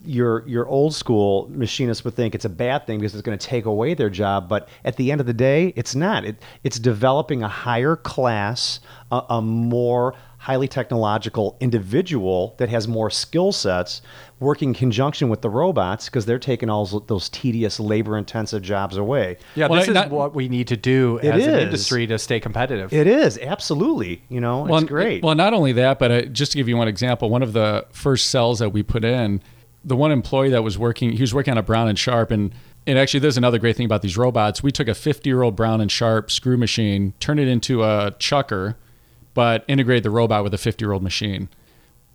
your 0.06 0.48
your 0.48 0.66
old 0.66 0.94
school 0.94 1.50
machinists 1.50 2.02
would 2.02 2.14
think 2.14 2.34
it's 2.34 2.46
a 2.46 2.48
bad 2.48 2.86
thing 2.86 2.98
because 2.98 3.14
it's 3.14 3.20
going 3.20 3.36
to 3.36 3.46
take 3.46 3.66
away 3.66 3.92
their 3.92 4.08
job 4.08 4.48
but 4.48 4.70
at 4.86 4.96
the 4.96 5.12
end 5.12 5.20
of 5.20 5.26
the 5.26 5.34
day 5.34 5.70
it's 5.76 5.94
not 5.94 6.24
it, 6.24 6.42
it's 6.64 6.78
developing 6.78 7.42
a 7.42 7.48
higher 7.48 7.96
class 7.96 8.80
a, 9.10 9.22
a 9.28 9.42
more 9.42 10.14
highly 10.42 10.66
technological 10.66 11.56
individual 11.60 12.54
that 12.58 12.68
has 12.68 12.88
more 12.88 13.08
skill 13.08 13.52
sets 13.52 14.02
working 14.40 14.70
in 14.70 14.74
conjunction 14.74 15.28
with 15.28 15.40
the 15.40 15.48
robots 15.48 16.06
because 16.06 16.26
they're 16.26 16.36
taking 16.38 16.68
all 16.68 16.84
those, 16.84 17.00
those 17.06 17.28
tedious 17.28 17.78
labor 17.78 18.18
intensive 18.18 18.60
jobs 18.60 18.96
away 18.96 19.36
Yeah, 19.54 19.68
Well, 19.68 19.78
this 19.78 19.88
is 19.88 19.94
not- 19.94 20.10
what 20.10 20.34
we 20.34 20.48
need 20.48 20.66
to 20.66 20.76
do 20.76 21.18
It 21.22 21.32
as 21.32 21.46
an 21.46 21.60
industry 21.60 22.08
to 22.08 22.18
stay 22.18 22.40
competitive. 22.40 22.92
it 22.92 23.06
is 23.06 23.38
absolutely 23.38 24.22
you 24.28 24.40
know 24.40 24.62
well, 24.62 24.80
it's 24.80 24.88
great 24.88 25.22
Well, 25.22 25.36
not 25.36 25.54
only 25.54 25.70
that, 25.74 26.00
but 26.00 26.10
uh, 26.10 26.22
just 26.22 26.50
to 26.52 26.58
give 26.58 26.68
you 26.68 26.76
one 26.76 26.88
example, 26.88 27.30
one 27.30 27.44
of 27.44 27.52
the 27.52 27.86
first 27.92 28.26
cells 28.28 28.58
that 28.58 28.70
we 28.70 28.82
put 28.82 29.04
in, 29.04 29.40
the 29.84 29.94
one 29.94 30.10
employee 30.10 30.50
that 30.50 30.64
was 30.64 30.76
working, 30.76 31.12
he 31.12 31.20
was 31.20 31.32
working 31.32 31.52
on 31.52 31.58
a 31.58 31.62
Brown 31.62 31.88
and 31.88 31.98
Sharpe, 31.98 32.30
and 32.32 32.52
and 32.84 32.98
actually, 32.98 33.20
there's 33.20 33.36
another 33.36 33.60
great 33.60 33.76
thing 33.76 33.86
about 33.86 34.02
these 34.02 34.16
robots. 34.18 34.60
We 34.60 34.72
took 34.72 34.88
a 34.88 34.94
50 34.94 35.30
year 35.30 35.42
old 35.42 35.54
Brown 35.54 35.80
and 35.80 35.88
Sharpe 35.88 36.32
screw 36.32 36.56
machine, 36.56 37.14
turned 37.20 37.38
it 37.38 37.46
into 37.46 37.84
a 37.84 38.12
chucker, 38.18 38.76
but 39.34 39.64
integrated 39.68 40.02
the 40.02 40.10
robot 40.10 40.44
with 40.44 40.54
a 40.54 40.58
50 40.58 40.84
year 40.84 40.92
old 40.92 41.02
machine. 41.02 41.48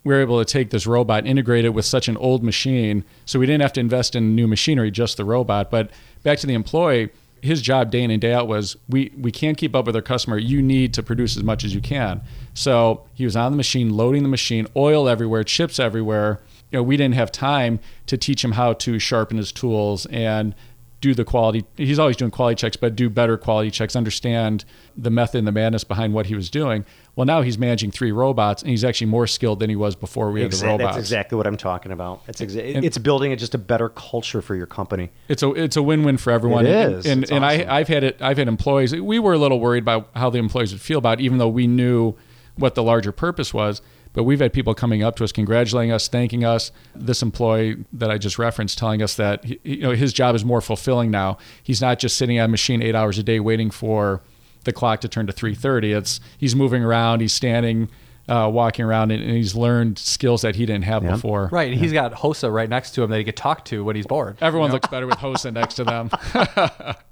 We 0.04 0.14
were 0.14 0.20
able 0.20 0.38
to 0.38 0.44
take 0.44 0.70
this 0.70 0.86
robot, 0.86 1.26
integrate 1.26 1.64
it 1.64 1.70
with 1.70 1.84
such 1.84 2.08
an 2.08 2.16
old 2.16 2.42
machine, 2.42 3.04
so 3.26 3.38
we 3.38 3.46
didn't 3.46 3.62
have 3.62 3.72
to 3.74 3.80
invest 3.80 4.14
in 4.14 4.34
new 4.34 4.46
machinery, 4.46 4.90
just 4.90 5.16
the 5.16 5.24
robot. 5.24 5.70
But 5.70 5.90
back 6.22 6.38
to 6.38 6.46
the 6.46 6.54
employee, 6.54 7.10
his 7.42 7.62
job 7.62 7.90
day 7.90 8.02
in 8.02 8.10
and 8.10 8.20
day 8.20 8.32
out 8.32 8.48
was 8.48 8.76
we 8.88 9.12
we 9.18 9.30
can't 9.30 9.56
keep 9.56 9.74
up 9.74 9.86
with 9.86 9.96
our 9.96 10.02
customer. 10.02 10.38
You 10.38 10.62
need 10.62 10.94
to 10.94 11.02
produce 11.02 11.36
as 11.36 11.42
much 11.42 11.64
as 11.64 11.74
you 11.74 11.80
can. 11.80 12.20
So 12.54 13.04
he 13.14 13.24
was 13.24 13.36
on 13.36 13.52
the 13.52 13.56
machine, 13.56 13.96
loading 13.96 14.22
the 14.22 14.28
machine, 14.28 14.66
oil 14.76 15.08
everywhere, 15.08 15.44
chips 15.44 15.78
everywhere. 15.78 16.40
You 16.70 16.78
know, 16.78 16.82
we 16.82 16.96
didn't 16.96 17.14
have 17.14 17.32
time 17.32 17.80
to 18.06 18.16
teach 18.16 18.44
him 18.44 18.52
how 18.52 18.74
to 18.74 18.98
sharpen 18.98 19.36
his 19.36 19.52
tools 19.52 20.06
and 20.06 20.54
do 21.00 21.14
the 21.14 21.24
quality. 21.24 21.64
He's 21.76 21.98
always 22.00 22.16
doing 22.16 22.32
quality 22.32 22.56
checks, 22.56 22.76
but 22.76 22.96
do 22.96 23.08
better 23.08 23.36
quality 23.38 23.70
checks. 23.70 23.94
Understand 23.94 24.64
the 24.96 25.10
method 25.10 25.38
and 25.38 25.46
the 25.46 25.52
madness 25.52 25.84
behind 25.84 26.12
what 26.12 26.26
he 26.26 26.34
was 26.34 26.50
doing. 26.50 26.84
Well, 27.14 27.24
now 27.24 27.42
he's 27.42 27.56
managing 27.56 27.92
three 27.92 28.10
robots, 28.10 28.62
and 28.62 28.70
he's 28.70 28.82
actually 28.82 29.06
more 29.06 29.26
skilled 29.28 29.60
than 29.60 29.70
he 29.70 29.76
was 29.76 29.94
before 29.94 30.32
we 30.32 30.42
had 30.42 30.50
the 30.52 30.66
robots. 30.66 30.96
that's 30.96 30.98
exactly 30.98 31.36
what 31.36 31.46
I'm 31.46 31.56
talking 31.56 31.92
about. 31.92 32.22
It's 32.26 32.40
exa- 32.40 32.82
it's 32.84 32.98
building 32.98 33.36
just 33.36 33.54
a 33.54 33.58
better 33.58 33.88
culture 33.90 34.42
for 34.42 34.56
your 34.56 34.66
company. 34.66 35.10
it's 35.28 35.42
a 35.44 35.50
it's 35.52 35.76
a 35.76 35.82
win 35.82 36.02
win 36.04 36.16
for 36.16 36.32
everyone. 36.32 36.66
It 36.66 36.74
And- 36.74 37.06
and 37.06 37.22
It's 37.22 37.30
and 37.32 37.44
awesome. 37.44 37.68
I 37.70 37.76
I've 37.76 37.88
had 37.88 38.02
it 38.02 38.20
I've 38.20 38.38
had 38.38 38.48
employees. 38.48 38.92
We 38.94 39.18
were 39.20 39.34
a 39.34 39.38
little 39.38 39.60
worried 39.60 39.84
about 39.84 40.10
how 40.16 40.30
the 40.30 40.38
employees 40.38 40.72
would 40.72 40.80
feel 40.80 40.98
about, 40.98 41.20
it, 41.20 41.24
even 41.24 41.38
though 41.38 41.48
we 41.48 41.66
knew 41.68 42.14
what 42.56 42.74
the 42.74 42.82
larger 42.82 43.12
purpose 43.12 43.54
was. 43.54 43.80
But 44.14 44.24
we've 44.24 44.40
had 44.40 44.52
people 44.52 44.74
coming 44.74 45.02
up 45.02 45.16
to 45.16 45.24
us, 45.24 45.32
congratulating 45.32 45.92
us, 45.92 46.08
thanking 46.08 46.44
us. 46.44 46.72
This 46.94 47.22
employee 47.22 47.84
that 47.92 48.10
I 48.10 48.18
just 48.18 48.38
referenced, 48.38 48.78
telling 48.78 49.02
us 49.02 49.14
that 49.16 49.44
he- 49.44 49.60
you 49.62 49.82
know 49.82 49.90
his 49.92 50.12
job 50.12 50.34
is 50.34 50.44
more 50.44 50.60
fulfilling 50.60 51.10
now. 51.10 51.38
He's 51.62 51.80
not 51.80 51.98
just 51.98 52.16
sitting 52.16 52.38
at 52.38 52.46
a 52.46 52.48
machine 52.48 52.82
eight 52.82 52.94
hours 52.94 53.18
a 53.18 53.22
day 53.22 53.38
waiting 53.40 53.70
for 53.70 54.22
the 54.64 54.72
clock 54.72 55.00
to 55.02 55.08
turn 55.08 55.26
to 55.26 55.32
3:30. 55.32 55.92
It's 55.96 56.20
he's 56.36 56.56
moving 56.56 56.82
around, 56.82 57.20
he's 57.20 57.32
standing, 57.32 57.88
uh, 58.28 58.50
walking 58.52 58.84
around, 58.84 59.10
and, 59.12 59.22
and 59.22 59.32
he's 59.32 59.54
learned 59.54 59.98
skills 59.98 60.42
that 60.42 60.56
he 60.56 60.66
didn't 60.66 60.84
have 60.84 61.02
Yeah. 61.04 61.12
before. 61.12 61.48
Right, 61.52 61.70
and 61.72 61.80
he's 61.80 61.92
got 61.92 62.12
Hossa 62.12 62.52
right 62.52 62.68
next 62.68 62.90
to 62.92 63.02
him 63.02 63.10
that 63.10 63.18
he 63.18 63.24
could 63.24 63.36
talk 63.36 63.64
to 63.66 63.84
when 63.84 63.96
he's 63.96 64.06
bored. 64.06 64.36
Everyone 64.40 64.70
looks 64.72 64.88
better 64.88 65.06
with 65.06 65.16
Hossa 65.18 65.52
next 65.52 65.74
to 65.76 65.84
them. 65.84 66.10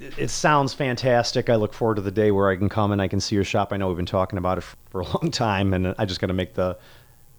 it 0.00 0.30
sounds 0.30 0.74
fantastic. 0.74 1.50
I 1.50 1.56
look 1.56 1.72
forward 1.72 1.96
to 1.96 2.02
the 2.02 2.10
day 2.10 2.30
where 2.30 2.50
I 2.50 2.56
can 2.56 2.68
come 2.68 2.92
and 2.92 3.00
I 3.00 3.08
can 3.08 3.20
see 3.20 3.34
your 3.34 3.44
shop. 3.44 3.72
I 3.72 3.76
know 3.76 3.88
we've 3.88 3.96
been 3.96 4.06
talking 4.06 4.38
about 4.38 4.58
it 4.58 4.64
for 4.90 5.00
a 5.00 5.04
long 5.04 5.30
time, 5.30 5.72
and 5.72 5.94
I 5.98 6.04
just 6.04 6.20
got 6.20 6.28
to 6.28 6.32
make 6.32 6.54
the 6.54 6.78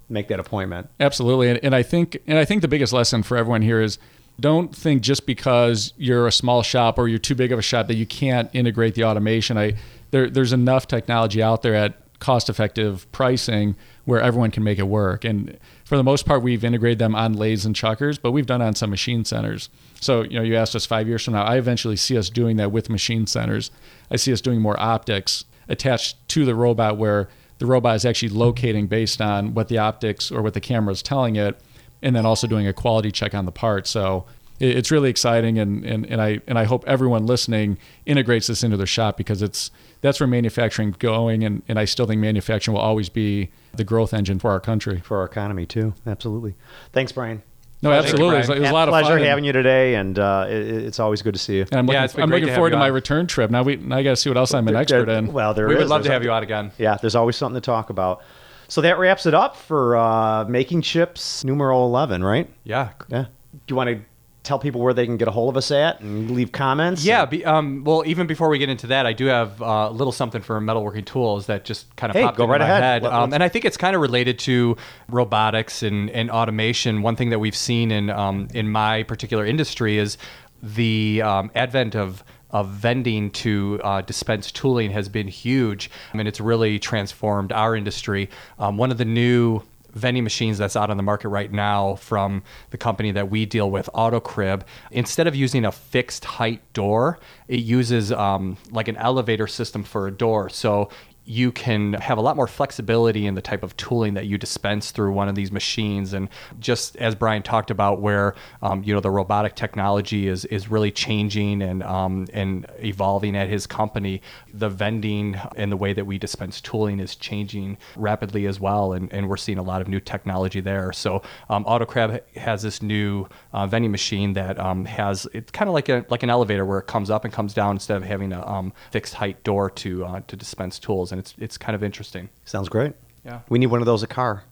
make 0.10 0.28
that 0.30 0.40
appointment. 0.40 0.90
Absolutely, 1.00 1.50
and, 1.50 1.60
and 1.64 1.76
I 1.76 1.84
think 1.84 2.18
and 2.28 2.38
I 2.38 2.46
think 2.46 2.62
the 2.62 2.68
biggest 2.68 2.94
lesson 2.94 3.24
for 3.24 3.38
everyone 3.38 3.62
here 3.62 3.82
is 3.82 4.00
don't 4.40 4.76
think 4.76 5.02
just 5.02 5.26
because 5.26 5.94
you're 5.98 6.28
a 6.28 6.32
small 6.32 6.62
shop 6.62 6.98
or 7.00 7.08
you're 7.08 7.20
too 7.20 7.36
big 7.36 7.52
of 7.52 7.60
a 7.60 7.64
shop 7.64 7.88
that 7.88 7.96
you 7.96 8.06
can't 8.06 8.50
integrate 8.54 8.96
the 8.96 9.04
automation. 9.04 9.58
I 9.58 9.74
there 10.12 10.30
there's 10.30 10.54
enough 10.54 10.88
technology 10.88 11.42
out 11.42 11.62
there 11.62 11.76
at 11.76 11.96
cost-effective 12.20 13.12
pricing 13.12 13.76
where 14.08 14.22
everyone 14.22 14.50
can 14.50 14.64
make 14.64 14.80
it 14.80 14.88
work. 14.88 15.26
And 15.26 15.60
for 15.84 15.98
the 15.98 16.04
most 16.04 16.26
part, 16.26 16.42
we've 16.42 16.64
integrated 16.64 16.98
them 16.98 17.14
on 17.14 17.34
lathes 17.34 17.66
and 17.66 17.76
chuckers, 17.76 18.18
but 18.18 18.32
we've 18.32 18.46
done 18.46 18.62
on 18.62 18.74
some 18.74 18.90
machine 18.90 19.26
centers. 19.26 19.68
So 20.00 20.22
you 20.22 20.38
know, 20.38 20.44
you 20.44 20.56
asked 20.56 20.78
us 20.78 20.86
five 20.86 21.10
years 21.10 21.26
from 21.26 21.34
now. 21.34 21.44
I 21.44 21.58
eventually 21.58 21.98
see 21.98 22.18
us 22.18 22.30
doing 22.30 22.56
that 22.56 22.72
with 22.72 22.90
machine 22.90 23.28
centers. 23.28 23.70
I 24.10 24.16
see 24.16 24.32
us 24.32 24.40
doing 24.40 24.62
more 24.62 24.80
optics 24.80 25.44
attached 25.68 26.26
to 26.30 26.46
the 26.46 26.56
robot 26.56 26.96
where 26.96 27.28
the 27.58 27.66
robot 27.66 27.98
is 27.98 28.06
actually 28.06 28.30
locating 28.30 28.88
based 28.88 29.20
on 29.20 29.54
what 29.54 29.68
the 29.68 29.78
optics 29.78 30.32
or 30.32 30.42
what 30.42 30.54
the 30.54 30.62
camera 30.62 30.94
is 30.94 31.04
telling 31.04 31.36
it, 31.36 31.60
and 32.02 32.16
then 32.16 32.26
also 32.26 32.48
doing 32.48 32.66
a 32.66 32.72
quality 32.72 33.12
check 33.12 33.36
on 33.36 33.44
the 33.44 33.52
part. 33.52 33.88
So 33.88 34.26
it's 34.60 34.92
really 34.92 35.10
exciting, 35.10 35.60
and, 35.60 35.84
and, 35.86 36.06
and 36.06 36.22
I 36.22 36.40
and 36.48 36.58
I 36.58 36.64
hope 36.66 36.84
everyone 36.88 37.26
listening 37.26 37.78
integrates 38.06 38.48
this 38.48 38.64
into 38.64 38.78
their 38.78 38.88
shop 38.88 39.18
because 39.18 39.42
it's 39.42 39.72
that's 40.02 40.20
where 40.20 40.28
manufacturing 40.28 40.96
going, 41.00 41.44
and, 41.44 41.64
and 41.68 41.80
I 41.80 41.86
still 41.86 42.06
think 42.06 42.22
manufacturing 42.22 42.74
will 42.76 42.82
always 42.82 43.10
be 43.10 43.50
the 43.76 43.84
growth 43.84 44.14
engine 44.14 44.40
for 44.40 44.52
our 44.52 44.60
country. 44.60 45.00
for 45.04 45.18
our 45.20 45.26
economy 45.26 45.66
too. 45.66 45.94
Absolutely. 46.06 46.56
Thanks, 46.94 47.12
Brian. 47.12 47.44
No, 47.84 47.92
absolutely, 47.92 48.38
it 48.38 48.40
was, 48.40 48.50
it 48.50 48.60
was 48.60 48.70
a 48.72 48.74
lot 48.74 48.88
of 48.88 48.92
pleasure 48.92 49.18
fun. 49.18 49.22
having 49.22 49.44
you 49.44 49.52
today, 49.52 49.94
and 49.96 50.18
uh, 50.18 50.48
it, 50.50 50.56
it's 50.86 51.00
always 51.00 51.22
good 51.22 51.36
to 51.36 51.40
see 51.40 51.58
you. 51.58 51.62
And 51.70 51.76
I'm 51.76 51.86
looking, 51.86 51.94
Yeah, 52.00 52.06
it's 52.06 52.14
been 52.16 52.24
I'm 52.24 52.30
looking 52.32 52.48
to 52.48 52.56
forward 52.56 52.70
you 52.70 52.78
to 52.78 52.80
my 52.80 52.88
on. 52.88 52.94
return 52.94 53.28
trip. 53.28 53.52
Now 53.52 53.62
we 53.62 53.76
now 53.76 53.98
I 53.98 54.04
got 54.04 54.10
to 54.12 54.16
see 54.16 54.32
what 54.32 54.38
else 54.38 54.54
I'm 54.56 54.68
an 54.68 54.76
expert 54.76 55.10
in. 55.10 55.32
Well, 55.32 55.54
there 55.54 55.68
we 55.68 55.76
would 55.76 55.84
is. 55.84 55.90
love 55.90 56.04
to 56.04 56.12
have 56.12 56.24
you 56.24 56.32
on 56.32 56.42
again. 56.42 56.72
Yeah, 56.80 56.98
there's 57.00 57.16
always 57.16 57.36
something 57.36 57.62
to 57.62 57.64
talk 57.64 57.92
about. 57.92 58.24
So 58.68 58.82
that 58.82 58.98
wraps 58.98 59.28
it 59.28 59.36
up 59.36 59.56
for 59.56 59.96
uh, 59.96 60.46
making 60.46 60.82
chips 60.82 61.44
numero 61.44 61.84
eleven, 61.84 62.24
right? 62.24 62.50
Yeah. 62.64 62.90
Yeah. 63.10 63.26
Do 63.54 63.60
you 63.68 63.76
want 63.76 63.90
to 63.92 64.02
tell 64.48 64.58
people 64.60 64.82
where 64.82 64.94
they 64.94 65.06
can 65.06 65.18
get 65.18 65.28
a 65.28 65.32
hold 65.32 65.50
of 65.50 65.58
us 65.58 65.70
at 65.72 66.00
and 66.00 66.32
leave 66.32 66.52
comments? 66.52 67.04
Yeah, 67.06 67.26
be, 67.26 67.44
um, 67.46 67.84
well, 67.84 68.02
even 68.06 68.26
before 68.28 68.50
we 68.50 68.58
get 68.58 68.70
into 68.70 68.88
that, 68.88 69.06
I 69.06 69.14
do 69.14 69.26
have 69.26 69.62
uh, 69.62 69.88
a 69.90 69.92
little 69.92 70.12
something 70.14 70.42
for 70.42 70.60
metalworking 70.62 71.06
tools 71.06 71.46
that 71.48 71.66
just 71.66 71.94
kind 71.98 72.10
of 72.10 72.16
Hey, 72.16 72.24
popped 72.24 72.38
go 72.38 72.44
into 72.46 72.54
right 72.54 72.60
my 72.62 72.66
ahead. 72.66 72.84
head. 72.84 73.04
Let- 73.04 73.14
Um, 73.14 73.34
and 73.34 73.44
I 73.44 73.50
think 73.50 73.66
it's 73.66 73.78
kind 73.78 73.96
of 73.96 74.02
related 74.02 74.40
to 74.40 74.78
robotics 75.10 75.84
and, 75.84 76.10
and 76.12 76.32
automation. 76.32 77.02
One 77.02 77.16
thing 77.16 77.30
that 77.30 77.40
we've 77.40 77.56
seen 77.56 77.92
in 77.92 78.10
um, 78.10 78.48
in 78.54 78.70
my 78.72 79.04
particular 79.04 79.46
industry 79.46 79.98
is 79.98 80.18
the 80.64 81.22
um, 81.22 81.52
advent 81.56 81.96
of 81.96 82.24
of 82.52 82.70
vending 82.70 83.30
to 83.30 83.78
uh, 83.84 84.00
dispense 84.02 84.54
tooling 84.54 84.90
has 84.92 85.10
been 85.10 85.28
huge, 85.28 85.90
I 86.14 86.18
and 86.20 86.28
it's 86.30 86.40
really 86.40 86.80
transformed 86.80 87.52
our 87.52 87.76
industry. 87.76 88.30
Um, 88.58 88.78
one 88.78 88.90
of 88.90 88.98
the 88.98 89.04
new 89.06 89.62
vending 89.98 90.24
machines 90.24 90.58
that's 90.58 90.76
out 90.76 90.90
on 90.90 90.98
the 90.98 91.04
market 91.04 91.30
right 91.30 91.52
now 91.52 91.96
from 91.96 92.44
the 92.70 92.78
company 92.78 93.12
that 93.12 93.30
we 93.30 93.46
deal 93.46 93.70
with, 93.70 93.90
AutoCrib, 93.94 94.64
instead 94.92 95.28
of 95.28 95.36
using 95.36 95.66
a 95.66 95.72
fixed 95.72 96.26
height 96.26 96.62
door, 96.74 97.20
it 97.48 97.60
uses 97.60 98.12
um, 98.12 98.58
like 98.72 98.88
an 98.88 98.98
elevator 98.98 99.48
system 99.48 99.84
for 99.84 100.08
a 100.08 100.12
door. 100.12 100.50
So 100.50 100.90
you 101.28 101.52
can 101.52 101.94
have 101.94 102.18
a 102.18 102.22
lot 102.22 102.38
more 102.38 102.48
flexibility 102.48 103.28
in 103.28 103.36
the 103.36 103.42
type 103.42 103.62
of 103.62 103.76
tooling 103.76 104.14
that 104.14 104.28
you 104.28 104.38
dispense 104.38 104.92
through 104.92 105.12
one 105.12 105.28
of 105.28 105.36
these 105.36 105.52
machines. 105.52 106.14
And 106.14 106.30
just 106.60 106.96
as 106.96 107.16
Brian 107.16 107.44
talked 107.44 107.70
about, 107.70 108.02
where 108.02 108.34
um, 108.62 108.82
you 108.84 108.94
know 108.94 109.02
the 109.02 109.12
robotic 109.12 109.56
technology 109.56 110.28
is 110.28 110.46
is 110.46 110.72
really 110.72 110.90
changing 110.90 111.62
and 111.62 111.84
um, 111.84 112.28
and 112.32 112.66
evolving 112.80 113.36
at 113.36 113.50
his 113.50 113.68
company, 113.68 114.22
the 114.54 114.70
vending 114.70 115.36
and 115.58 115.70
the 115.70 115.76
way 115.76 115.92
that 115.92 116.06
we 116.06 116.18
dispense 116.18 116.62
tooling 116.62 117.02
is 117.02 117.16
changing 117.16 117.78
rapidly 117.98 118.46
as 118.46 118.60
well. 118.60 118.94
And, 118.94 119.12
and 119.12 119.28
we're 119.28 119.38
seeing 119.38 119.58
a 119.58 119.64
lot 119.64 119.82
of 119.82 119.90
new 119.90 120.00
technology 120.00 120.62
there. 120.62 120.94
So 120.94 121.22
um, 121.50 121.66
AutoCrib 121.66 122.22
has 122.38 122.62
this 122.62 122.82
new 122.82 123.28
uh, 123.52 123.68
vending 123.68 123.92
machine 123.92 124.32
that 124.34 124.58
um, 124.58 124.86
has 124.86 125.28
it's 125.34 125.52
kind 125.52 125.68
of 125.68 125.74
like 125.74 125.90
a 125.90 126.06
like 126.10 126.24
an 126.24 126.30
elevator 126.30 126.66
where 126.66 126.80
it 126.80 126.88
comes 126.88 127.10
up 127.10 127.26
and 127.26 127.34
comes 127.34 127.54
down 127.54 127.76
instead 127.76 127.98
of 127.98 128.04
having 128.04 128.32
a 128.32 128.48
um, 128.48 128.72
fixed 128.92 129.16
height 129.16 129.44
door 129.44 129.70
to 129.72 130.06
uh, 130.06 130.22
to 130.28 130.38
dispense 130.38 130.80
tools 130.80 131.12
it's 131.20 131.34
it's 131.38 131.58
kind 131.58 131.76
of 131.76 131.84
interesting. 131.84 132.30
Sounds 132.46 132.70
great. 132.70 132.94
Yeah. 133.26 133.40
We 133.50 133.60
need 133.60 133.68
one 133.68 133.82
of 133.82 133.86
those 133.86 134.04
a 134.04 134.08
car. 134.08 134.44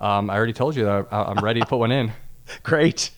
Um, 0.00 0.30
I 0.30 0.36
already 0.36 0.52
told 0.52 0.76
you 0.76 0.84
that 0.84 1.06
I- 1.10 1.24
I'm 1.24 1.42
ready 1.44 1.60
to 1.60 1.66
put 1.66 1.78
one 1.78 1.92
in. 1.92 2.12
Great. 2.62 3.10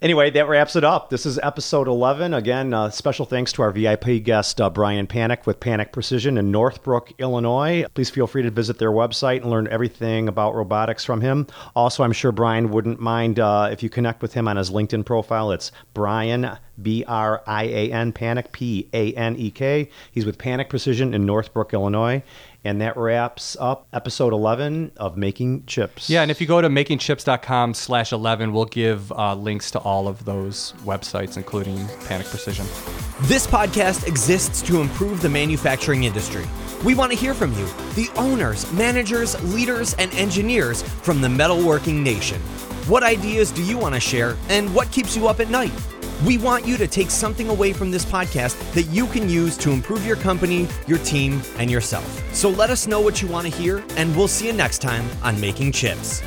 Anyway, 0.00 0.30
that 0.30 0.48
wraps 0.48 0.74
it 0.74 0.82
up. 0.82 1.10
This 1.10 1.26
is 1.26 1.38
episode 1.44 1.86
11. 1.86 2.34
Again, 2.34 2.74
uh, 2.74 2.90
special 2.90 3.24
thanks 3.24 3.52
to 3.52 3.62
our 3.62 3.70
VIP 3.70 4.22
guest, 4.24 4.60
uh, 4.60 4.68
Brian 4.68 5.06
Panek 5.06 5.46
with 5.46 5.60
Panek 5.60 5.92
Precision 5.92 6.38
in 6.38 6.50
Northbrook, 6.50 7.12
Illinois. 7.18 7.84
Please 7.94 8.10
feel 8.10 8.26
free 8.26 8.42
to 8.42 8.50
visit 8.50 8.78
their 8.78 8.90
website 8.90 9.42
and 9.42 9.50
learn 9.50 9.68
everything 9.68 10.26
about 10.26 10.56
robotics 10.56 11.04
from 11.04 11.20
him. 11.20 11.46
Also, 11.76 12.02
I'm 12.02 12.10
sure 12.12 12.32
Brian 12.32 12.70
wouldn't 12.72 12.98
mind 12.98 13.38
uh, 13.38 13.68
if 13.70 13.80
you 13.84 13.88
connect 13.88 14.22
with 14.22 14.34
him 14.34 14.48
on 14.48 14.56
his 14.56 14.70
LinkedIn 14.70 15.06
profile. 15.06 15.52
It's 15.52 15.70
Brian, 15.94 16.50
B 16.80 17.04
R 17.06 17.42
I 17.46 17.64
A 17.64 17.92
N, 17.92 18.12
Panek, 18.12 18.52
P 18.52 18.88
A 18.92 19.12
N 19.12 19.36
E 19.36 19.50
K. 19.50 19.90
He's 20.10 20.24
with 20.24 20.38
Panek 20.38 20.68
Precision 20.68 21.14
in 21.14 21.26
Northbrook, 21.26 21.74
Illinois. 21.74 22.22
And 22.64 22.80
that 22.80 22.96
wraps 22.96 23.56
up 23.58 23.88
episode 23.92 24.32
11 24.32 24.92
of 24.96 25.16
Making 25.16 25.64
Chips. 25.66 26.08
Yeah, 26.08 26.22
and 26.22 26.30
if 26.30 26.40
you 26.40 26.46
go 26.46 26.60
to 26.60 26.68
makingchips.com 26.68 27.74
slash 27.74 28.12
11, 28.12 28.52
we'll 28.52 28.66
give 28.66 29.10
uh, 29.12 29.34
links 29.34 29.72
to 29.72 29.80
all 29.80 30.06
of 30.06 30.24
those 30.24 30.72
websites, 30.84 31.36
including 31.36 31.76
Panek 32.06 32.30
Precision. 32.30 32.64
This 33.22 33.48
podcast 33.48 34.06
exists 34.06 34.62
to 34.62 34.80
improve 34.80 35.22
the 35.22 35.28
manufacturing 35.28 36.04
industry. 36.04 36.44
We 36.84 36.94
want 36.94 37.10
to 37.10 37.18
hear 37.18 37.34
from 37.34 37.52
you, 37.54 37.66
the 37.94 38.08
owners, 38.16 38.70
managers, 38.72 39.42
leaders, 39.52 39.94
and 39.94 40.12
engineers 40.14 40.82
from 40.82 41.20
the 41.20 41.28
metalworking 41.28 42.02
nation. 42.02 42.40
What 42.86 43.02
ideas 43.02 43.50
do 43.50 43.62
you 43.62 43.78
want 43.78 43.94
to 43.94 44.00
share, 44.00 44.36
and 44.48 44.72
what 44.74 44.90
keeps 44.90 45.16
you 45.16 45.28
up 45.28 45.40
at 45.40 45.48
night? 45.48 45.72
We 46.24 46.38
want 46.38 46.68
you 46.68 46.76
to 46.76 46.86
take 46.86 47.10
something 47.10 47.48
away 47.48 47.72
from 47.72 47.90
this 47.90 48.04
podcast 48.04 48.56
that 48.74 48.84
you 48.84 49.08
can 49.08 49.28
use 49.28 49.56
to 49.56 49.70
improve 49.70 50.06
your 50.06 50.14
company, 50.14 50.68
your 50.86 50.98
team, 50.98 51.42
and 51.58 51.68
yourself. 51.68 52.22
So 52.32 52.48
let 52.48 52.70
us 52.70 52.86
know 52.86 53.00
what 53.00 53.20
you 53.20 53.26
want 53.26 53.48
to 53.48 53.52
hear, 53.52 53.82
and 53.96 54.14
we'll 54.14 54.28
see 54.28 54.46
you 54.46 54.52
next 54.52 54.78
time 54.78 55.04
on 55.24 55.40
Making 55.40 55.72
Chips. 55.72 56.22